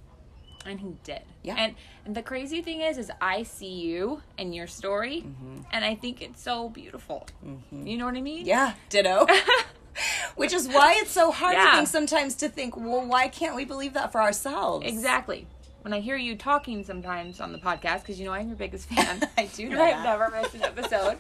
And 0.67 0.81
he 0.81 0.97
did. 1.05 1.23
Yeah. 1.43 1.55
And 1.57 1.75
and 2.05 2.15
the 2.15 2.23
crazy 2.23 2.63
thing 2.63 2.81
is 2.81 2.99
is 2.99 3.11
I 3.21 3.43
see 3.43 3.73
you 3.73 4.23
and 4.37 4.55
your 4.55 4.67
story 4.67 5.25
mm-hmm. 5.27 5.61
and 5.73 5.85
I 5.85 5.95
think 5.95 6.21
it's 6.21 6.43
so 6.43 6.69
beautiful. 6.69 7.27
Mm-hmm. 7.45 7.87
You 7.87 7.97
know 7.99 8.05
what 8.05 8.17
I 8.17 8.21
mean? 8.21 8.47
Yeah, 8.47 8.75
ditto. 8.89 9.27
Which 10.37 10.53
is 10.53 10.69
why 10.69 10.95
it's 10.99 11.11
so 11.11 11.33
hard 11.33 11.57
to 11.57 11.73
think 11.73 11.89
sometimes 11.89 12.37
to 12.37 12.49
think, 12.49 12.77
well, 12.77 13.05
why 13.05 13.29
can't 13.29 13.57
we 13.57 13.65
believe 13.65 13.95
that 13.95 14.13
for 14.13 14.23
ourselves? 14.23 14.87
Exactly. 14.87 15.47
When 15.83 15.93
I 15.93 16.01
hear 16.01 16.17
you 16.17 16.37
talking 16.37 16.85
sometimes 16.85 17.41
on 17.41 17.53
the 17.53 17.59
podcast, 17.59 18.01
because 18.01 18.21
you 18.21 18.27
know 18.27 18.33
I'm 18.33 18.49
your 18.49 18.57
biggest 18.57 18.89
fan. 18.91 19.29
I 19.37 19.47
do 19.47 19.69
know 19.69 19.83
I've 19.83 20.05
never 20.05 20.31
missed 20.31 20.55
an 20.55 20.63
episode. 20.63 21.19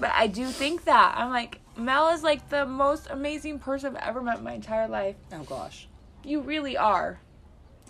but 0.00 0.10
I 0.14 0.26
do 0.26 0.46
think 0.46 0.84
that. 0.84 1.14
I'm 1.16 1.30
like, 1.30 1.58
Mel 1.76 2.08
is 2.10 2.22
like 2.22 2.48
the 2.48 2.66
most 2.66 3.08
amazing 3.10 3.58
person 3.58 3.96
I've 3.96 4.08
ever 4.08 4.22
met 4.22 4.38
in 4.38 4.44
my 4.44 4.52
entire 4.52 4.88
life. 4.88 5.16
Oh 5.32 5.42
gosh. 5.42 5.88
You 6.24 6.40
really 6.40 6.76
are. 6.76 7.18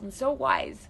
And 0.02 0.12
so 0.12 0.32
wise. 0.32 0.88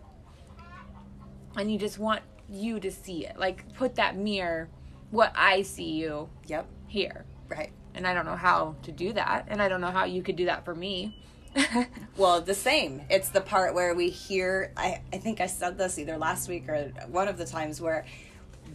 And 1.56 1.70
you 1.70 1.78
just 1.78 1.98
want 1.98 2.22
you 2.50 2.80
to 2.80 2.90
see 2.90 3.26
it. 3.26 3.36
Like, 3.38 3.72
put 3.74 3.94
that 3.96 4.16
mirror, 4.16 4.68
what 5.10 5.32
I 5.36 5.62
see 5.62 5.92
you 5.92 6.28
Yep. 6.46 6.66
here. 6.88 7.24
Right. 7.48 7.70
And 7.94 8.06
I 8.06 8.14
don't 8.14 8.24
know 8.24 8.36
how 8.36 8.74
to 8.82 8.90
do 8.92 9.12
that. 9.12 9.44
And 9.48 9.60
I 9.60 9.68
don't 9.68 9.82
know 9.82 9.90
how 9.90 10.04
you 10.04 10.22
could 10.22 10.36
do 10.36 10.46
that 10.46 10.64
for 10.64 10.74
me. 10.74 11.16
Well, 12.18 12.42
the 12.42 12.54
same. 12.54 13.02
It's 13.08 13.30
the 13.30 13.40
part 13.40 13.74
where 13.74 13.94
we 13.94 14.10
hear, 14.10 14.70
I, 14.76 15.00
I 15.14 15.16
think 15.18 15.40
I 15.40 15.46
said 15.46 15.78
this 15.78 15.98
either 15.98 16.18
last 16.18 16.46
week 16.46 16.68
or 16.68 16.92
one 17.08 17.26
of 17.26 17.38
the 17.38 17.46
times 17.46 17.80
where 17.80 18.04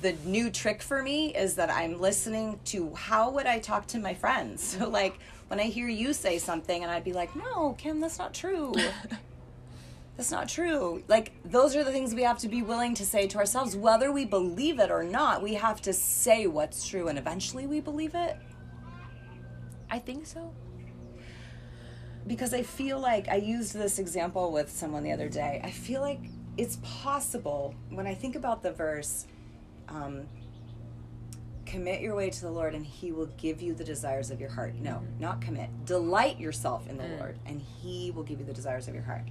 the 0.02 0.14
new 0.26 0.50
trick 0.50 0.82
for 0.82 1.04
me 1.04 1.36
is 1.36 1.54
that 1.56 1.70
I'm 1.72 2.00
listening 2.02 2.60
to 2.66 2.94
how 2.96 3.30
would 3.32 3.46
I 3.46 3.60
talk 3.60 3.86
to 3.88 4.00
my 4.00 4.14
friends. 4.16 4.64
So 4.80 4.90
like 4.90 5.20
when 5.50 5.60
I 5.60 5.64
hear 5.66 5.88
you 5.88 6.14
say 6.14 6.40
something 6.40 6.82
and 6.84 6.92
I'd 6.92 7.04
be 7.04 7.14
like, 7.14 7.36
"No, 7.36 7.74
Kim, 7.78 8.00
that's 8.00 8.18
not 8.20 8.34
true." 8.34 8.74
that's 10.18 10.32
not 10.32 10.50
true. 10.50 11.04
Like 11.08 11.32
those 11.46 11.76
are 11.76 11.84
the 11.84 11.92
things 11.92 12.14
we 12.16 12.24
have 12.24 12.40
to 12.40 12.48
be 12.50 12.62
willing 12.64 12.96
to 12.96 13.06
say 13.06 13.28
to 13.28 13.38
ourselves 13.38 13.76
whether 13.76 14.12
we 14.12 14.26
believe 14.26 14.80
it 14.80 14.92
or 14.92 15.04
not. 15.04 15.44
We 15.44 15.54
have 15.56 15.82
to 15.84 15.94
say 15.94 16.48
what's 16.48 16.88
true 16.88 17.08
and 17.08 17.18
eventually 17.20 17.68
we 17.68 17.80
believe 17.80 18.16
it. 18.16 18.38
I 19.90 20.00
think 20.00 20.26
so. 20.26 20.54
because 22.28 22.54
I 22.54 22.64
feel 22.64 23.00
like 23.00 23.30
I 23.30 23.36
used 23.38 23.74
this 23.74 24.00
example 24.00 24.52
with 24.52 24.70
someone 24.72 25.04
the 25.04 25.12
other 25.12 25.30
day. 25.30 25.62
I 25.64 25.72
feel 25.72 26.02
like 26.02 26.20
it's 26.58 26.78
possible 26.84 27.74
when 27.90 28.08
I 28.08 28.14
think 28.14 28.36
about 28.36 28.64
the 28.64 28.72
verse, 28.72 29.28
um, 29.88 30.28
commit 31.66 32.02
your 32.02 32.16
way 32.16 32.30
to 32.30 32.42
the 32.42 32.52
Lord 32.52 32.74
and 32.76 32.86
he 32.86 33.12
will 33.12 33.28
give 33.38 33.62
you 33.62 33.74
the 33.74 33.84
desires 33.84 34.32
of 34.32 34.40
your 34.40 34.50
heart. 34.50 34.76
No, 34.76 35.04
not 35.20 35.42
commit. 35.42 35.70
Delight 35.86 36.40
yourself 36.40 36.88
in 36.90 36.98
the 36.98 37.08
Lord 37.20 37.38
and 37.46 37.62
he 37.62 38.12
will 38.12 38.24
give 38.24 38.40
you 38.40 38.46
the 38.46 38.54
desires 38.54 38.88
of 38.88 38.94
your 38.94 39.04
heart. 39.04 39.24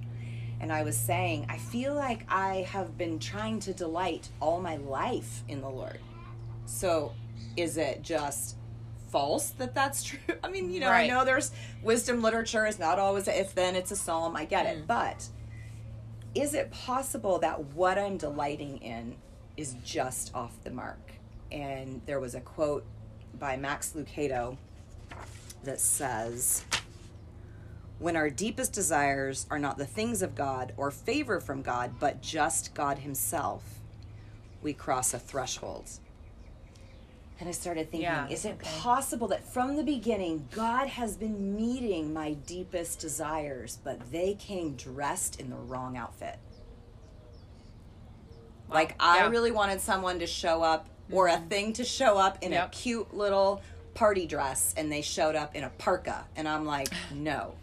And 0.59 0.71
I 0.71 0.83
was 0.83 0.97
saying, 0.97 1.45
I 1.49 1.57
feel 1.57 1.93
like 1.93 2.25
I 2.29 2.67
have 2.71 2.97
been 2.97 3.19
trying 3.19 3.59
to 3.61 3.73
delight 3.73 4.29
all 4.39 4.59
my 4.59 4.77
life 4.77 5.43
in 5.47 5.61
the 5.61 5.69
Lord. 5.69 5.99
So 6.65 7.13
is 7.55 7.77
it 7.77 8.01
just 8.01 8.55
false 9.09 9.51
that 9.51 9.75
that's 9.75 10.03
true? 10.03 10.35
I 10.43 10.49
mean, 10.49 10.71
you 10.71 10.79
know, 10.79 10.89
I 10.89 11.07
know 11.07 11.25
there's 11.25 11.51
wisdom 11.83 12.21
literature. 12.21 12.65
is 12.65 12.79
not 12.79 12.99
always 12.99 13.27
a 13.27 13.39
if 13.39 13.53
then, 13.53 13.75
it's 13.75 13.91
a 13.91 13.95
psalm. 13.95 14.35
I 14.35 14.45
get 14.45 14.65
it. 14.65 14.83
Mm. 14.83 14.87
But 14.87 15.27
is 16.35 16.53
it 16.53 16.71
possible 16.71 17.39
that 17.39 17.63
what 17.73 17.97
I'm 17.97 18.17
delighting 18.17 18.77
in 18.77 19.15
is 19.57 19.75
just 19.83 20.33
off 20.35 20.53
the 20.63 20.71
mark? 20.71 20.99
And 21.51 22.01
there 22.05 22.19
was 22.19 22.35
a 22.35 22.41
quote 22.41 22.85
by 23.39 23.57
Max 23.57 23.93
Lucado 23.95 24.57
that 25.63 25.79
says, 25.79 26.63
When 27.99 28.15
our 28.15 28.29
deepest 28.29 28.73
desires 28.73 29.47
are 29.49 29.57
not 29.57 29.77
the 29.77 29.85
things 29.85 30.21
of 30.21 30.35
God 30.35 30.73
or 30.77 30.91
favor 30.91 31.39
from 31.39 31.61
God, 31.63 31.93
but 31.99 32.21
just 32.21 32.73
God 32.75 32.99
Himself, 32.99 33.63
we 34.61 34.73
cross 34.73 35.13
a 35.13 35.19
threshold. 35.19 35.89
And 37.39 37.47
I 37.49 37.51
started 37.51 37.91
thinking, 37.91 38.01
Yeah, 38.01 38.27
is 38.29 38.45
it 38.45 38.55
okay. 38.59 38.69
possible 38.79 39.27
that 39.29 39.43
from 39.51 39.75
the 39.75 39.83
beginning, 39.83 40.47
God 40.51 40.87
has 40.87 41.15
been 41.17 41.55
meeting 41.55 42.13
my 42.13 42.33
deepest 42.33 42.99
desires, 42.99 43.79
but 43.83 44.11
they 44.11 44.33
came 44.35 44.75
dressed 44.75 45.39
in 45.39 45.49
the 45.49 45.55
wrong 45.55 45.97
outfit? 45.97 46.37
Like, 48.69 48.95
I 48.99 49.17
Yeah. 49.17 49.21
Mm-hmm. 49.23 49.31
really 49.31 49.51
wanted 49.51 49.81
someone 49.81 50.19
to 50.19 50.27
show 50.27 50.61
up 50.63 50.87
or 51.11 51.27
a 51.29 51.37
thing 51.37 51.73
to 51.73 51.83
show 51.83 52.17
up 52.17 52.43
in 52.43 52.51
Yep. 52.51 52.67
a 52.67 52.69
cute 52.71 53.13
little 53.13 53.61
party 53.97 54.27
dress, 54.27 54.75
and 54.77 54.91
they 54.91 55.01
showed 55.01 55.35
up 55.35 55.55
in 55.55 55.63
a 55.63 55.69
parka. 55.69 56.23
And 56.35 56.47
I'm 56.47 56.65
like, 56.65 56.89
no. 57.11 57.55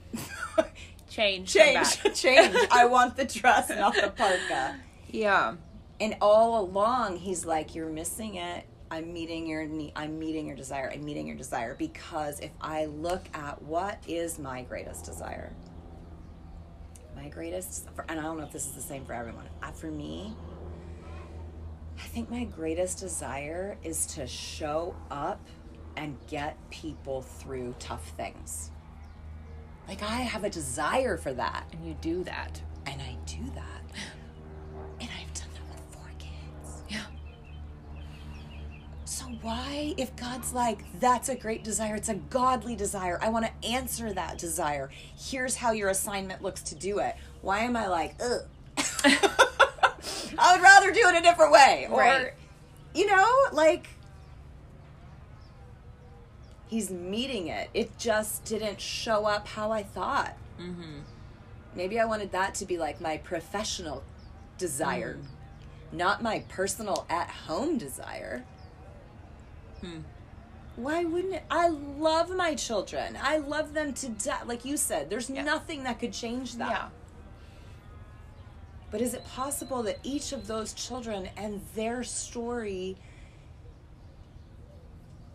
Change. 1.08 1.52
change, 1.52 2.02
change. 2.14 2.56
I 2.72 2.86
want 2.90 3.16
the 3.16 3.24
dress, 3.24 3.68
not 3.70 3.94
the 3.94 4.10
parka. 4.10 4.74
Yeah. 5.08 5.54
And 6.00 6.16
all 6.20 6.60
along, 6.60 7.18
he's 7.18 7.46
like, 7.46 7.76
"You're 7.76 7.88
missing 7.88 8.34
it. 8.34 8.64
I'm 8.90 9.12
meeting 9.12 9.46
your 9.46 9.62
I'm 9.94 10.18
meeting 10.18 10.48
your 10.48 10.56
desire. 10.56 10.90
I'm 10.92 11.04
meeting 11.04 11.28
your 11.28 11.36
desire 11.36 11.76
because 11.76 12.40
if 12.40 12.50
I 12.60 12.86
look 12.86 13.22
at 13.32 13.62
what 13.62 14.02
is 14.08 14.40
my 14.40 14.62
greatest 14.62 15.04
desire, 15.04 15.52
my 17.14 17.28
greatest, 17.28 17.86
and 18.08 18.18
I 18.18 18.22
don't 18.24 18.36
know 18.36 18.44
if 18.44 18.52
this 18.52 18.66
is 18.66 18.72
the 18.72 18.82
same 18.82 19.04
for 19.04 19.12
everyone. 19.12 19.44
For 19.74 19.92
me, 19.92 20.34
I 21.96 22.06
think 22.08 22.28
my 22.28 22.42
greatest 22.42 22.98
desire 22.98 23.76
is 23.84 24.06
to 24.06 24.26
show 24.26 24.96
up 25.12 25.40
and 25.96 26.16
get 26.28 26.56
people 26.70 27.22
through 27.22 27.74
tough 27.78 28.06
things. 28.16 28.70
Like 29.88 30.02
I 30.02 30.16
have 30.16 30.44
a 30.44 30.50
desire 30.50 31.16
for 31.16 31.32
that, 31.34 31.66
And 31.72 31.86
you 31.86 31.94
do 32.00 32.24
that. 32.24 32.60
and 32.86 33.00
I 33.02 33.16
do 33.26 33.42
that, 33.54 33.82
and 35.00 35.08
I've 35.20 35.34
done 35.34 35.48
that 35.54 35.74
with 35.74 35.94
four 35.94 36.10
kids. 36.18 36.82
Yeah. 36.88 37.04
So 39.04 39.26
why, 39.42 39.94
if 39.98 40.14
God's 40.16 40.52
like, 40.54 40.84
that's 41.00 41.28
a 41.28 41.34
great 41.36 41.62
desire, 41.64 41.94
it's 41.96 42.08
a 42.08 42.14
godly 42.14 42.74
desire, 42.76 43.18
I 43.22 43.28
want 43.28 43.44
to 43.46 43.68
answer 43.68 44.12
that 44.14 44.38
desire. 44.38 44.90
Here's 45.16 45.56
how 45.56 45.72
your 45.72 45.90
assignment 45.90 46.42
looks 46.42 46.62
to 46.64 46.74
do 46.74 46.98
it. 47.00 47.14
Why 47.42 47.60
am 47.60 47.76
I 47.76 47.86
like, 47.88 48.14
ugh? 48.22 48.42
I 50.38 50.56
would 50.56 50.62
rather 50.62 50.90
do 50.90 51.00
it 51.08 51.16
a 51.16 51.22
different 51.22 51.52
way. 51.52 51.86
Or, 51.90 52.00
Right. 52.00 52.32
you 52.94 53.06
know, 53.06 53.26
like, 53.52 53.88
he's 56.74 56.90
meeting 56.90 57.46
it. 57.46 57.70
It 57.72 57.96
just 57.98 58.44
didn't 58.44 58.80
show 58.80 59.26
up 59.26 59.46
how 59.46 59.70
I 59.70 59.84
thought. 59.84 60.36
Mm-hmm. 60.60 61.02
Maybe 61.76 62.00
I 62.00 62.04
wanted 62.04 62.32
that 62.32 62.56
to 62.56 62.66
be 62.66 62.78
like 62.78 63.00
my 63.00 63.16
professional 63.18 64.02
desire, 64.58 65.18
not 65.92 66.20
my 66.20 66.40
personal 66.48 67.06
at 67.08 67.28
home 67.28 67.78
desire. 67.78 68.44
Hmm. 69.80 70.00
Why 70.74 71.04
wouldn't 71.04 71.34
it? 71.34 71.44
I 71.48 71.68
love 71.68 72.34
my 72.34 72.56
children. 72.56 73.16
I 73.22 73.36
love 73.38 73.72
them 73.72 73.92
to 73.94 74.08
death. 74.08 74.42
Like 74.46 74.64
you 74.64 74.76
said, 74.76 75.10
there's 75.10 75.30
Yeah. 75.30 75.44
nothing 75.44 75.84
that 75.84 76.00
could 76.00 76.12
change 76.12 76.54
that. 76.56 76.70
Yeah. 76.70 76.88
But 78.90 79.00
is 79.00 79.14
it 79.14 79.24
possible 79.24 79.84
that 79.84 79.98
each 80.02 80.32
of 80.32 80.48
those 80.48 80.72
children 80.72 81.28
and 81.36 81.60
their 81.76 82.02
story, 82.02 82.96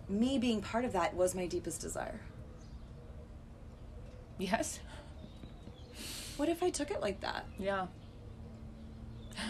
me 0.09 0.37
being 0.39 0.61
part 0.61 0.85
of 0.85 0.93
that, 0.93 1.15
was 1.15 1.35
my 1.35 1.45
deepest 1.45 1.81
desire? 1.81 2.19
Yes. 4.37 4.79
What 6.37 6.49
if 6.49 6.63
I 6.63 6.69
took 6.69 6.89
it 6.91 7.01
like 7.01 7.19
that 7.21 7.45
Yeah. 7.57 7.87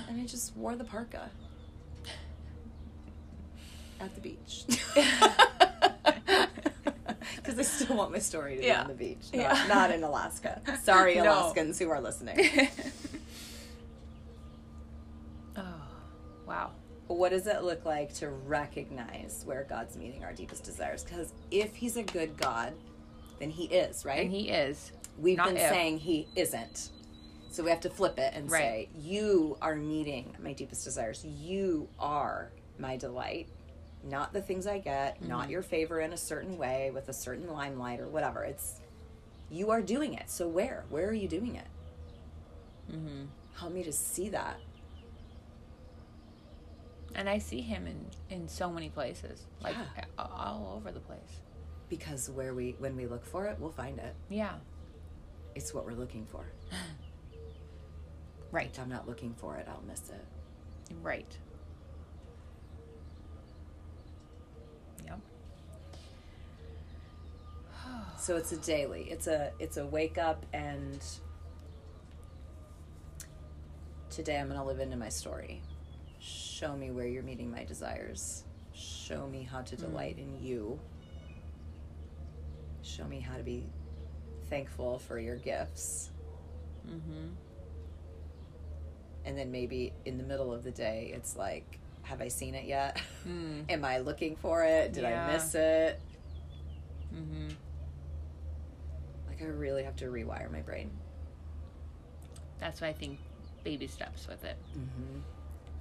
and 0.08 0.20
I 0.20 0.26
just 0.26 0.56
wore 0.58 0.76
the 0.76 0.84
parka 0.84 1.30
at 4.00 4.14
the 4.16 4.22
beach? 4.22 4.66
Because 7.36 7.60
I 7.60 7.62
still 7.64 7.96
want 7.96 8.12
my 8.12 8.20
story 8.20 8.56
to 8.56 8.62
be 8.62 8.68
Yeah. 8.68 8.82
on 8.82 8.88
the 8.88 8.94
beach, 8.96 9.28
not, 9.34 9.40
Yeah. 9.42 9.66
not 9.68 9.92
in 9.92 10.04
Alaska. 10.04 10.62
Sorry, 10.84 11.16
No. 11.22 11.24
Alaskans 11.24 11.78
who 11.80 11.90
are 11.90 12.02
listening. 12.02 12.38
oh, 15.56 15.64
wow. 16.48 16.72
What 17.20 17.32
does 17.32 17.48
it 17.48 17.64
look 17.64 17.84
like 17.84 18.14
to 18.14 18.30
recognize 18.30 19.44
where 19.46 19.66
God's 19.68 19.98
meeting 19.98 20.24
our 20.24 20.32
deepest 20.32 20.64
desires? 20.64 21.04
Because 21.04 21.34
if 21.52 21.76
He's 21.76 21.98
a 21.98 22.04
good 22.04 22.38
God, 22.38 22.72
then 23.40 23.50
He 23.50 23.66
is, 23.66 24.06
right? 24.06 24.22
And 24.22 24.32
he 24.32 24.48
is. 24.50 24.94
We've 25.18 25.36
not 25.36 25.48
been 25.50 25.58
if. 25.58 25.70
saying 25.70 25.98
He 26.00 26.30
isn't. 26.38 26.92
So 27.52 27.62
we 27.62 27.72
have 27.72 27.82
to 27.82 27.90
flip 27.90 28.18
it 28.20 28.32
and 28.34 28.50
Right. 28.50 28.62
say, 28.62 28.90
You 28.96 29.58
are 29.62 29.76
meeting 29.76 30.34
my 30.42 30.54
deepest 30.54 30.86
desires. 30.86 31.26
You 31.26 31.90
are 32.00 32.52
my 32.78 32.96
delight. 32.96 33.50
Not 34.02 34.32
the 34.32 34.42
things 34.42 34.66
I 34.66 34.78
get, 34.78 35.16
Mm-hmm. 35.20 35.28
not 35.28 35.50
your 35.50 35.62
favor 35.62 36.00
in 36.00 36.14
a 36.14 36.18
certain 36.18 36.58
way 36.58 36.90
with 36.94 37.10
a 37.10 37.14
certain 37.14 37.52
limelight 37.52 38.00
or 38.00 38.08
whatever. 38.08 38.46
It's 38.46 38.80
you 39.52 39.72
are 39.72 39.82
doing 39.82 40.14
it. 40.14 40.30
So 40.30 40.48
where? 40.48 40.86
Where 40.90 41.10
are 41.10 41.14
you 41.14 41.28
doing 41.28 41.58
it? 41.58 41.68
Mm-hmm. 42.94 43.26
Help 43.58 43.74
me 43.74 43.84
to 43.84 43.92
see 43.92 44.30
that. 44.30 44.58
And 47.16 47.28
I 47.30 47.38
see 47.40 47.62
him 47.62 47.88
in 47.88 48.06
in 48.30 48.48
so 48.48 48.70
many 48.72 48.90
places, 48.90 49.46
like 49.62 49.76
Yeah. 49.76 50.06
all 50.18 50.74
over 50.78 50.92
the 50.92 51.00
place. 51.00 51.42
Because 51.90 52.30
where 52.30 52.54
we 52.54 52.76
when 52.80 52.96
we 52.96 53.08
look 53.08 53.26
for 53.26 53.46
it, 53.48 53.58
we'll 53.60 53.72
find 53.72 53.98
it. 54.00 54.16
Yeah. 54.30 54.56
It's 55.56 55.74
what 55.74 55.86
we're 55.86 55.94
looking 55.94 56.26
for. 56.26 56.46
Right. 58.52 58.66
If 58.74 58.80
I'm 58.80 58.90
not 58.90 59.08
looking 59.08 59.36
for 59.36 59.58
it, 59.58 59.68
I'll 59.70 59.84
miss 59.88 60.10
it. 60.10 60.26
Right. 61.04 61.38
Yep. 65.06 65.20
So 68.18 68.38
it's 68.38 68.52
a 68.52 68.58
daily. 68.58 69.04
It's 69.12 69.28
a 69.28 69.52
it's 69.60 69.78
a 69.78 69.86
wake 69.86 70.18
up 70.18 70.46
and 70.52 71.00
today 74.10 74.38
I'm 74.40 74.48
going 74.48 74.60
to 74.60 74.66
live 74.66 74.80
into 74.80 74.98
my 74.98 75.10
story. 75.10 75.62
Show 76.20 76.76
me 76.76 76.92
where 76.92 77.08
you're 77.08 77.24
meeting 77.24 77.50
my 77.50 77.64
desires. 77.64 78.44
Show 78.74 79.28
me 79.28 79.44
how 79.44 79.62
to 79.62 79.76
delight 79.76 80.18
in 80.18 80.44
you. 80.44 80.80
Show 82.82 83.06
me 83.06 83.20
how 83.20 83.38
to 83.38 83.44
be 83.44 83.66
thankful 84.50 85.00
for 85.00 85.20
your 85.20 85.38
gifts. 85.38 86.12
Mm-hmm. 86.88 87.28
And 89.26 89.38
then 89.38 89.52
maybe 89.52 89.94
in 90.06 90.18
the 90.18 90.24
middle 90.24 90.54
of 90.54 90.64
the 90.64 90.72
day, 90.72 91.12
it's 91.14 91.36
like, 91.36 91.80
have 92.04 92.22
I 92.22 92.28
seen 92.30 92.56
it 92.56 92.66
yet? 92.66 93.00
Mm. 93.28 93.66
Am 93.70 93.86
I 93.86 94.00
looking 94.00 94.36
for 94.36 94.64
it? 94.64 94.94
Did 94.94 95.04
Yeah. 95.04 95.28
I 95.28 95.34
miss 95.34 95.56
it? 95.56 96.00
Mm-hmm. 97.14 97.50
Like, 99.28 99.42
I 99.42 99.46
really 99.46 99.84
have 99.84 99.96
to 99.98 100.06
rewire 100.06 100.52
my 100.52 100.62
brain. 100.62 100.90
That's 102.60 102.82
why 102.82 102.88
I 102.88 102.94
think 102.94 103.20
baby 103.64 103.88
steps 103.88 104.28
with 104.28 104.44
it. 104.44 104.58
Mm-hmm. 104.78 105.20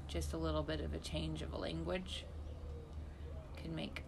Just 0.09 0.33
a 0.33 0.37
little 0.37 0.63
bit 0.63 0.81
of 0.81 0.95
a 0.95 0.99
change 0.99 1.43
of 1.43 1.53
a 1.53 1.59
language 1.59 2.25
can 3.63 3.75
make 3.75 4.03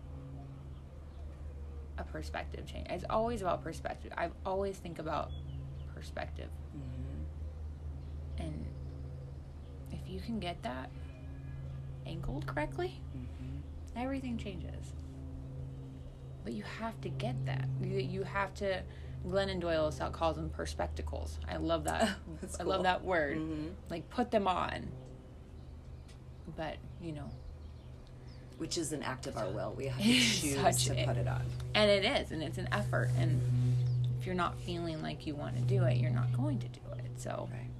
a 1.98 2.04
perspective 2.04 2.66
change. 2.66 2.86
It's 2.90 3.04
always 3.08 3.42
about 3.42 3.62
perspective. 3.62 4.12
I 4.16 4.30
always 4.44 4.78
think 4.78 4.98
about 4.98 5.30
perspective. 5.94 6.48
Mm-hmm. 6.76 8.42
And 8.42 8.66
if 9.92 10.08
you 10.08 10.20
can 10.20 10.40
get 10.40 10.62
that 10.62 10.90
angled 12.06 12.46
correctly, 12.46 13.00
mm-hmm. 13.16 13.98
everything 13.98 14.38
changes. 14.38 14.94
But 16.42 16.54
you 16.54 16.64
have 16.80 16.98
to 17.02 17.10
get 17.10 17.36
that. 17.46 17.68
You, 17.82 17.98
you 17.98 18.22
have 18.22 18.54
to. 18.54 18.82
Glennon 19.28 19.60
Doyle 19.60 19.92
calls 20.12 20.36
them 20.36 20.48
perspectacles. 20.48 21.38
I 21.46 21.58
love 21.58 21.84
that. 21.84 22.08
I 22.60 22.62
love 22.62 22.84
that 22.84 23.04
word. 23.04 23.36
Mm-hmm. 23.36 23.68
Like 23.90 24.08
put 24.08 24.30
them 24.30 24.48
on. 24.48 24.88
But 26.56 26.76
you 27.02 27.12
know, 27.12 27.30
Which 28.58 28.76
is 28.78 28.92
an 28.92 29.02
act 29.02 29.26
of 29.26 29.36
our 29.36 29.48
will. 29.48 29.72
We 29.76 29.86
have 29.86 29.98
to 29.98 30.04
choose 30.12 30.84
to 30.86 31.00
a- 31.02 31.06
put 31.06 31.16
it 31.16 31.26
on. 31.28 31.42
and 31.74 31.90
it 31.90 32.04
is, 32.04 32.30
and 32.32 32.42
it's 32.42 32.58
an 32.58 32.68
effort. 32.72 33.10
And 33.18 33.40
if 34.18 34.26
you're 34.26 34.34
not 34.34 34.58
feeling 34.60 35.00
like 35.02 35.26
you 35.26 35.34
want 35.34 35.56
to 35.56 35.62
do 35.62 35.84
it, 35.84 35.96
you're 35.96 36.10
not 36.10 36.32
going 36.32 36.58
to 36.58 36.68
do 36.68 36.80
it. 36.98 37.10
So 37.20 37.48
Right. 37.52 37.70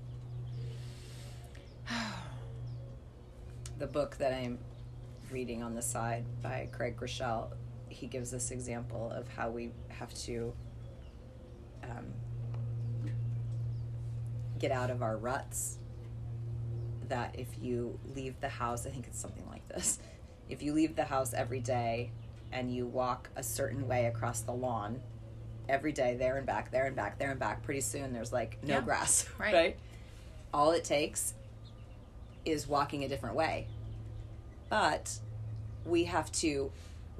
the 3.78 3.86
book 3.86 4.16
that 4.18 4.32
I'm 4.32 4.58
reading 5.30 5.62
on 5.62 5.74
the 5.74 5.82
side 5.82 6.24
by 6.42 6.68
Craig 6.72 6.96
Groeschel, 6.96 7.48
he 7.88 8.06
gives 8.06 8.30
this 8.30 8.50
example 8.50 9.10
of 9.14 9.28
how 9.28 9.50
we 9.50 9.70
have 9.88 10.12
to 10.24 10.52
um, 11.84 12.06
get 14.58 14.70
out 14.70 14.90
of 14.90 15.02
our 15.02 15.16
ruts. 15.16 15.78
That 17.10 17.34
if 17.38 17.48
you 17.60 17.98
leave 18.14 18.40
the 18.40 18.48
house, 18.48 18.86
I 18.86 18.90
think 18.90 19.06
it's 19.06 19.20
something 19.20 19.46
like 19.48 19.66
this. 19.68 19.98
If 20.48 20.62
you 20.62 20.72
leave 20.72 20.96
the 20.96 21.04
house 21.04 21.32
every 21.34 21.60
day 21.60 22.10
and 22.50 22.74
you 22.74 22.86
walk 22.86 23.28
a 23.36 23.42
certain 23.42 23.86
way 23.86 24.06
across 24.06 24.40
the 24.40 24.52
lawn 24.52 25.00
every 25.68 25.92
day, 25.92 26.16
there 26.16 26.38
and 26.38 26.46
back, 26.46 26.72
there 26.72 26.86
and 26.86 26.96
back, 26.96 27.18
there 27.18 27.30
and 27.30 27.38
back, 27.38 27.62
pretty 27.62 27.80
soon 27.82 28.12
there's 28.12 28.32
like 28.32 28.58
no 28.64 28.74
Yeah. 28.74 28.80
grass, 28.80 29.28
Right. 29.38 29.52
right? 29.54 29.76
All 30.52 30.72
it 30.72 30.82
takes 30.84 31.34
is 32.44 32.66
walking 32.66 33.04
a 33.04 33.08
different 33.08 33.36
way. 33.36 33.66
But 34.68 35.18
we 35.84 36.04
have 36.04 36.30
to 36.32 36.72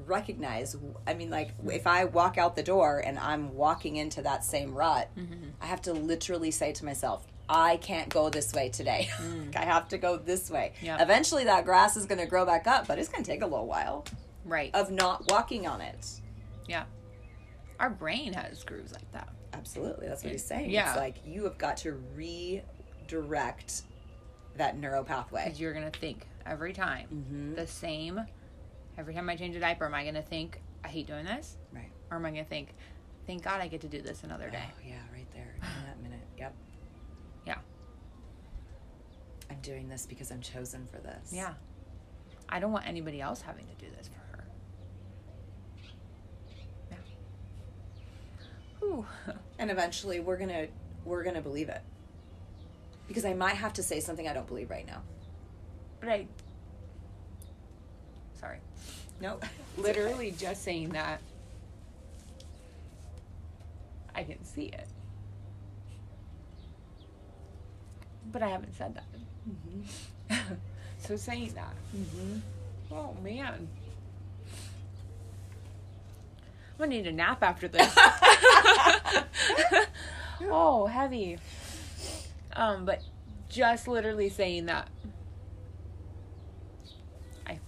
recognize 0.07 0.77
I 1.07 1.13
mean 1.15 1.29
like 1.31 1.51
if 1.67 1.87
I 1.87 2.07
walk 2.07 2.39
out 2.39 2.57
the 2.57 2.63
door 2.63 3.01
and 3.05 3.19
I'm 3.19 3.55
walking 3.55 3.97
into 3.97 4.23
that 4.23 4.45
same 4.45 4.75
rut, 4.75 5.09
mm-hmm. 5.17 5.51
I 5.61 5.67
have 5.67 5.83
to 5.83 5.93
literally 5.93 6.51
say 6.51 6.73
to 6.73 6.85
myself, 6.85 7.27
I 7.53 7.79
can't 7.79 8.09
go 8.09 8.31
this 8.31 8.53
way 8.53 8.69
today. 8.69 9.11
I 9.57 9.65
have 9.65 9.89
to 9.89 9.99
go 9.99 10.17
this 10.17 10.49
way. 10.51 10.73
Yeah. 10.81 11.03
Eventually 11.03 11.45
that 11.45 11.65
grass 11.65 11.97
is 11.97 12.07
going 12.07 12.21
to 12.21 12.27
grow 12.27 12.47
back 12.47 12.67
up, 12.69 12.87
but 12.87 12.99
it's 12.99 13.09
going 13.09 13.25
to 13.25 13.31
take 13.31 13.43
a 13.43 13.47
little 13.47 13.67
while 13.67 14.05
right, 14.45 14.73
of 14.75 14.91
not 14.93 15.29
walking 15.31 15.67
on 15.67 15.81
it. 15.81 16.07
yeah. 16.69 16.85
Our 17.81 17.91
brain 17.91 18.35
has 18.35 18.63
grooves 18.63 18.93
like 18.93 19.11
that. 19.13 19.31
Absolutely. 19.55 20.07
That's 20.07 20.23
what 20.23 20.33
he's 20.33 20.45
saying. 20.45 20.71
Yeah. 20.71 20.91
It's 20.91 20.97
like 20.99 21.17
you 21.27 21.45
have 21.45 21.59
got 21.59 21.79
to 21.79 21.93
redirect 22.15 23.83
that 24.57 24.77
neural 24.79 25.03
pathway. 25.03 25.45
Because 25.45 25.61
you're 25.61 25.73
gonna 25.73 25.91
think 25.91 26.27
every 26.47 26.73
time 26.73 27.09
Mm-hmm. 27.13 27.55
the 27.55 27.67
same. 27.67 28.21
Every 28.99 29.15
time 29.15 29.29
I 29.31 29.37
change 29.37 29.57
a 29.57 29.61
diaper, 29.61 29.87
am 29.87 29.95
I 29.95 30.05
gonna 30.05 30.23
think 30.23 30.61
I 30.85 30.89
hate 30.89 31.07
doing 31.07 31.25
this, 31.25 31.57
Right. 31.73 31.91
or 32.11 32.19
am 32.19 32.27
I 32.27 32.31
gonna 32.31 32.45
think, 32.45 32.75
thank 33.27 33.43
God 33.43 33.61
I 33.61 33.69
get 33.69 33.81
to 33.83 33.89
do 33.89 34.03
this 34.03 34.25
another 34.25 34.51
day? 34.51 34.65
Oh, 34.69 34.81
yeah, 34.87 34.95
right 35.13 35.27
there 35.33 35.55
in 35.57 35.87
that 35.87 36.03
minute. 36.03 36.21
Yep. 36.39 36.55
I'm 39.61 39.73
doing 39.73 39.89
this 39.89 40.07
because 40.07 40.31
I'm 40.31 40.41
chosen 40.41 40.87
for 40.87 40.99
this. 40.99 41.33
Yeah. 41.33 41.55
I 42.49 42.61
don't 42.61 42.73
want 42.73 42.87
anybody 42.87 43.21
else 43.21 43.43
having 43.43 43.67
to 43.67 43.85
do 43.85 43.91
this 43.97 44.09
for 44.09 44.37
her. 44.37 44.45
Yeah. 46.91 46.97
Whew. 48.81 49.07
And 49.59 49.71
eventually 49.71 50.21
we're 50.21 50.39
going 50.39 50.49
to 50.49 50.69
we're 51.05 51.23
going 51.23 51.35
to 51.35 51.43
believe 51.43 51.69
it. 51.69 51.83
Because 53.07 53.27
I 53.27 53.35
might 53.35 53.57
have 53.57 53.75
to 53.75 53.83
say 53.83 54.01
something 54.01 54.27
I 54.27 54.33
don't 54.33 54.47
believe 54.47 54.71
right 54.71 54.87
now. 54.87 55.03
But 56.01 56.09
I. 56.09 56.27
Sorry. 58.41 58.59
No. 59.21 59.39
Literally 59.77 60.31
just 60.31 60.65
saying 60.65 60.91
that. 60.91 61.21
I 64.15 64.25
can 64.25 64.43
see 64.43 64.67
it. 64.67 64.87
But 68.33 68.43
I 68.43 68.49
haven't 68.49 68.75
said 68.75 68.95
that. 68.95 69.10
Mm-hmm. 69.51 70.55
so 70.99 71.17
saying 71.17 71.53
that. 71.55 71.75
Mm-hmm. 71.97 72.39
Oh 72.93 73.17
man. 73.23 73.69
I'm 76.81 76.87
gonna 76.87 76.91
need 76.91 77.07
a 77.07 77.13
nap 77.13 77.43
after 77.43 77.69
this. 77.69 77.95
oh, 80.43 80.87
heavy. 80.87 81.39
Um, 82.55 82.85
but 82.85 83.03
just 83.49 83.87
literally 83.87 84.31
saying 84.31 84.67
that. 84.67 84.89
I 87.47 87.59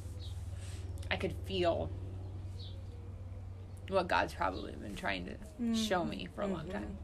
I 1.11 1.17
could 1.17 1.35
feel 1.45 1.91
what 3.89 4.09
God's 4.09 4.33
probably 4.33 4.73
been 4.73 4.95
trying 4.97 5.27
to 5.27 5.75
show 5.75 6.05
me 6.05 6.29
for 6.35 6.43
a 6.43 6.47
long 6.47 6.63
mm-hmm. 6.63 6.73
time. 6.73 6.97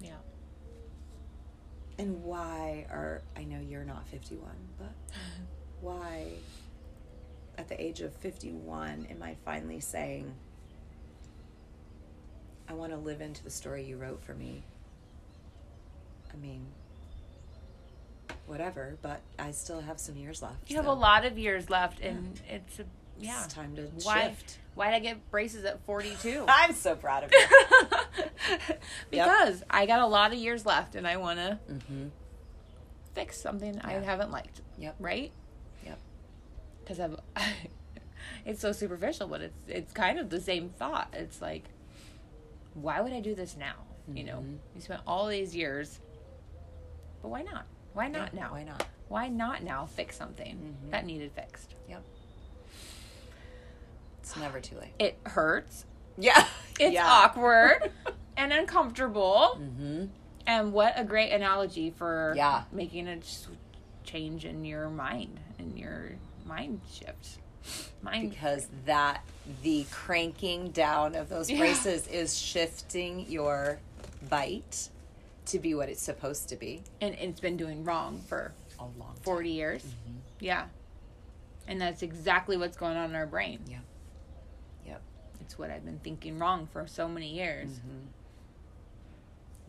Yeah. 0.00 0.10
And 1.98 2.22
why 2.22 2.86
are 2.90 3.22
I 3.36 3.44
know 3.44 3.58
you're 3.60 3.84
not 3.84 4.06
51, 4.08 4.50
but 4.78 4.92
why 5.80 6.26
at 7.58 7.68
the 7.68 7.82
age 7.82 8.00
of 8.00 8.14
51 8.16 9.06
am 9.10 9.22
I 9.22 9.36
finally 9.44 9.80
saying 9.80 10.32
I 12.68 12.74
want 12.74 12.92
to 12.92 12.98
live 12.98 13.20
into 13.20 13.42
the 13.42 13.50
story 13.50 13.84
you 13.84 13.96
wrote 13.96 14.22
for 14.22 14.34
me? 14.34 14.64
I 16.32 16.36
mean, 16.36 16.66
whatever, 18.46 18.98
but 19.00 19.20
I 19.38 19.52
still 19.52 19.80
have 19.80 19.98
some 19.98 20.16
years 20.16 20.42
left. 20.42 20.70
You 20.70 20.76
have 20.76 20.86
a 20.86 20.92
lot 20.92 21.24
of 21.24 21.38
years 21.38 21.70
left, 21.70 22.00
and 22.00 22.38
it's 22.48 22.78
a 22.78 22.84
yeah. 23.20 23.44
It's 23.44 23.54
time 23.54 23.76
to 23.76 23.82
Why? 24.02 24.28
shift. 24.28 24.58
Why'd 24.74 24.94
I 24.94 24.98
get 24.98 25.30
braces 25.30 25.64
at 25.64 25.84
forty-two? 25.84 26.44
I'm 26.48 26.74
so 26.74 26.94
proud 26.94 27.24
of 27.24 27.32
you. 27.32 28.76
because 29.10 29.62
I 29.70 29.86
got 29.86 30.00
a 30.00 30.06
lot 30.06 30.32
of 30.32 30.38
years 30.38 30.66
left, 30.66 30.94
and 30.94 31.06
I 31.06 31.16
want 31.16 31.38
to 31.38 31.58
mm-hmm. 31.70 32.08
fix 33.14 33.40
something 33.40 33.80
I 33.80 33.92
haven't 33.92 34.30
liked. 34.30 34.60
Yep. 34.78 34.96
Right? 34.98 35.32
Yep. 35.84 35.98
Because 36.80 37.00
I've. 37.00 37.18
it's 38.44 38.60
so 38.60 38.72
superficial, 38.72 39.28
but 39.28 39.40
it's 39.40 39.68
it's 39.68 39.92
kind 39.92 40.18
of 40.18 40.30
the 40.30 40.40
same 40.40 40.68
thought. 40.68 41.08
It's 41.12 41.40
like, 41.40 41.64
why 42.74 43.00
would 43.00 43.12
I 43.12 43.20
do 43.20 43.34
this 43.34 43.56
now? 43.56 43.74
You 44.12 44.24
know, 44.24 44.38
Mhm. 44.38 44.58
you 44.74 44.80
spent 44.80 45.00
all 45.06 45.26
these 45.26 45.56
years, 45.56 45.98
but 47.22 47.28
why 47.28 47.42
not? 47.42 47.66
Why 47.92 48.08
not 48.08 48.32
Yeah, 48.34 48.40
now? 48.40 48.52
Why 48.52 48.62
not? 48.62 48.86
Why 49.08 49.28
not 49.28 49.62
now 49.62 49.86
fix 49.86 50.16
something 50.16 50.76
Mhm. 50.86 50.90
that 50.90 51.04
needed 51.04 51.32
fixed? 51.32 51.74
Yep. 51.88 52.02
It's 54.26 54.36
never 54.36 54.58
too 54.58 54.76
late. 54.80 54.92
It 54.98 55.18
hurts. 55.24 55.84
Yeah. 56.18 56.46
It's 56.78 56.92
yeah. 56.92 57.06
awkward 57.08 57.90
and 58.36 58.52
uncomfortable. 58.52 59.58
Mm-hmm. 59.58 60.04
And 60.46 60.72
what 60.74 60.92
a 60.94 61.04
great 61.04 61.30
analogy 61.32 61.88
for 61.88 62.34
Yeah. 62.36 62.64
making 62.70 63.08
a 63.08 63.16
change 64.04 64.44
in 64.44 64.62
your 64.66 64.90
mind, 64.90 65.40
in 65.58 65.74
your 65.78 66.10
mind 66.44 66.82
shift. 66.92 67.38
Mind 68.02 68.28
because 68.28 68.68
that 68.84 69.24
the 69.62 69.86
cranking 69.90 70.68
down 70.70 71.14
of 71.14 71.30
those 71.30 71.48
Yeah. 71.50 71.60
braces 71.60 72.06
is 72.08 72.38
shifting 72.38 73.20
your 73.26 73.78
bite 74.28 74.90
to 75.46 75.58
be 75.58 75.74
what 75.74 75.88
it's 75.88 76.02
supposed 76.02 76.50
to 76.50 76.56
be 76.56 76.82
and 77.00 77.14
it's 77.14 77.40
been 77.40 77.56
doing 77.56 77.84
wrong 77.84 78.20
for 78.28 78.52
a 78.78 78.82
long 78.82 79.14
40 79.22 79.48
years. 79.48 79.82
Mm-hmm. 79.82 80.16
Yeah. 80.40 80.66
And 81.66 81.80
that's 81.80 82.02
exactly 82.02 82.58
what's 82.58 82.76
going 82.76 82.98
on 82.98 83.08
in 83.08 83.16
our 83.16 83.26
brain. 83.26 83.60
Yeah. 83.66 83.78
It's 85.46 85.56
what 85.56 85.70
I've 85.70 85.84
been 85.84 86.00
thinking 86.00 86.40
wrong 86.40 86.66
for 86.72 86.88
so 86.88 87.06
many 87.06 87.32
years. 87.32 87.68
Mm-hmm. 87.70 88.08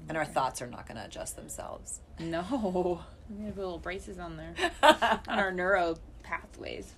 And 0.09 0.17
our 0.17 0.25
thoughts 0.25 0.59
are 0.63 0.67
not 0.67 0.87
going 0.87 0.97
to 0.97 1.05
adjust 1.05 1.35
themselves. 1.35 1.99
No. 2.19 3.01
We 3.29 3.45
have 3.45 3.57
little 3.57 3.77
braces 3.77 4.19
on 4.19 4.37
there. 4.37 4.53
on 5.27 5.37
our 5.37 5.51
neuro 5.51 5.97
pathways. 6.23 6.93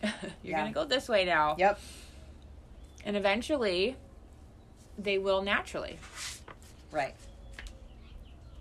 You're 0.00 0.12
Yeah. 0.44 0.60
going 0.60 0.72
to 0.72 0.74
go 0.74 0.84
this 0.84 1.08
way 1.08 1.24
now. 1.24 1.56
Yep. 1.58 1.80
And 3.04 3.16
eventually, 3.16 3.96
they 4.96 5.18
will 5.18 5.42
naturally. 5.42 5.98
Right. 6.92 7.16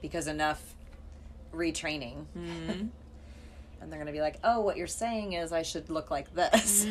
Because 0.01 0.25
enough 0.27 0.73
retraining. 1.53 2.25
Mm-hmm. 2.37 2.87
And 3.81 3.91
they're 3.91 3.99
going 3.99 4.07
to 4.07 4.13
be 4.13 4.21
like, 4.21 4.39
oh, 4.45 4.61
what 4.61 4.77
you're 4.77 4.87
saying 4.87 5.33
is 5.33 5.51
I 5.51 5.61
should 5.61 5.89
look 5.89 6.09
like 6.09 6.33
this. 6.33 6.87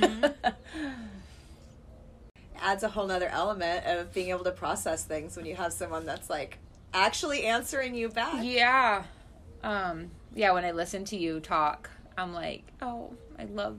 Adds 2.63 2.83
a 2.85 2.89
whole 2.89 3.07
nother 3.07 3.29
element 3.29 3.85
of 3.87 4.13
being 4.15 4.31
able 4.31 4.45
to 4.45 4.53
process 4.53 5.05
things 5.05 5.37
when 5.37 5.45
you 5.47 5.57
have 5.57 5.73
someone 5.73 6.07
that's 6.07 6.31
like 6.31 6.59
actually 6.95 7.45
answering 7.45 7.95
you 7.95 8.09
back. 8.09 8.45
Yeah. 8.45 9.03
Um, 9.65 10.13
yeah, 10.35 10.53
when 10.53 10.65
I 10.65 10.71
listen 10.71 11.05
to 11.07 11.17
you 11.17 11.41
talk, 11.41 11.91
I'm 12.17 12.33
like, 12.33 12.63
oh, 12.81 13.15
I 13.39 13.45
love, 13.45 13.79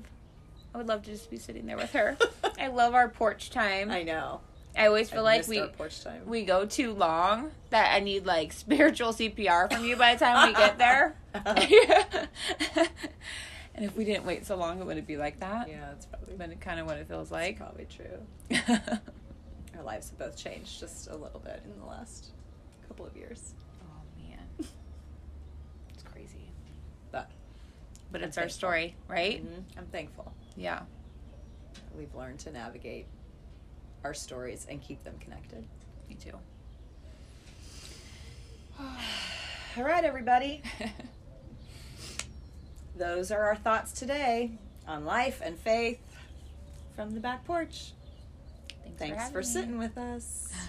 I 0.74 0.78
would 0.78 0.88
love 0.88 1.04
to 1.04 1.12
just 1.12 1.30
be 1.30 1.38
sitting 1.38 1.66
there 1.66 1.78
with 1.78 1.94
her. 1.94 2.18
I 2.60 2.68
love 2.68 2.94
our 2.94 3.08
porch 3.10 3.50
time. 3.50 3.90
I 3.90 4.04
know. 4.04 4.42
I 4.76 4.88
always 4.88 5.10
feel 5.10 5.20
I 5.20 5.38
like 5.38 5.48
we 5.48 5.62
porch 5.78 6.04
time. 6.04 6.24
we 6.26 6.44
go 6.46 6.66
too 6.66 6.94
long 6.94 7.52
that 7.70 7.94
I 7.94 8.00
need 8.00 8.26
like 8.26 8.52
spiritual 8.54 9.14
CPR 9.14 9.72
from 9.72 9.86
you 9.86 9.96
by 9.96 10.16
the 10.16 10.26
time 10.26 10.48
we 10.50 10.54
get 10.56 10.78
there. 10.78 11.16
And 13.76 13.84
if 13.86 13.96
we 13.96 14.06
didn't 14.06 14.26
wait 14.26 14.46
so 14.46 14.56
long, 14.56 14.80
it 14.80 14.86
wouldn't 14.86 15.08
be 15.08 15.18
like 15.18 15.40
that. 15.40 15.68
yeah, 15.70 15.86
that's 15.90 16.06
probably 16.06 16.36
been 16.36 16.56
kind 16.58 16.80
of 16.80 16.86
what 16.86 16.98
it 16.98 17.08
feels 17.08 17.32
like. 17.32 17.58
probably 17.58 17.86
true. 17.86 18.20
Our 19.78 19.84
lives 19.84 20.10
have 20.10 20.20
both 20.20 20.38
changed 20.38 20.80
just 20.80 21.08
a 21.10 21.16
little 21.16 21.40
bit 21.40 21.62
in 21.66 21.80
the 21.80 21.86
last 21.88 22.32
couple 22.88 23.06
of 23.06 23.16
years. 23.18 23.54
Oh 23.82 24.02
man, 24.30 24.40
it's 25.94 26.04
crazy. 26.04 26.52
But 27.12 27.30
But 28.12 28.22
I'm 28.22 28.28
it's 28.28 28.38
our 28.38 28.50
story, 28.50 28.96
right? 29.08 29.44
mhm, 29.44 29.64
I'm 29.78 29.86
thankful. 29.88 30.32
Yeah. 30.56 30.82
We've 31.98 32.14
learned 32.16 32.40
to 32.40 32.52
navigate 32.52 33.08
our 34.04 34.14
stories 34.14 34.68
and 34.70 34.82
keep 34.82 35.04
them 35.04 35.16
connected. 35.20 35.66
Me 36.10 36.16
too. 36.16 36.38
All 38.80 39.84
right, 39.84 40.04
everybody. 40.04 40.62
Those 42.96 43.32
are 43.32 43.44
our 43.44 43.56
thoughts 43.56 43.92
today 43.92 44.52
on 44.88 45.06
life 45.06 45.42
and 45.44 45.58
faith 45.58 46.00
from 46.96 47.14
the 47.14 47.20
back 47.20 47.46
porch. 47.46 47.92
Thanks, 48.98 49.16
Thanks 49.16 49.32
for 49.32 49.40
me. 49.40 49.44
sitting 49.44 49.78
with 49.78 49.98
us. 49.98 50.54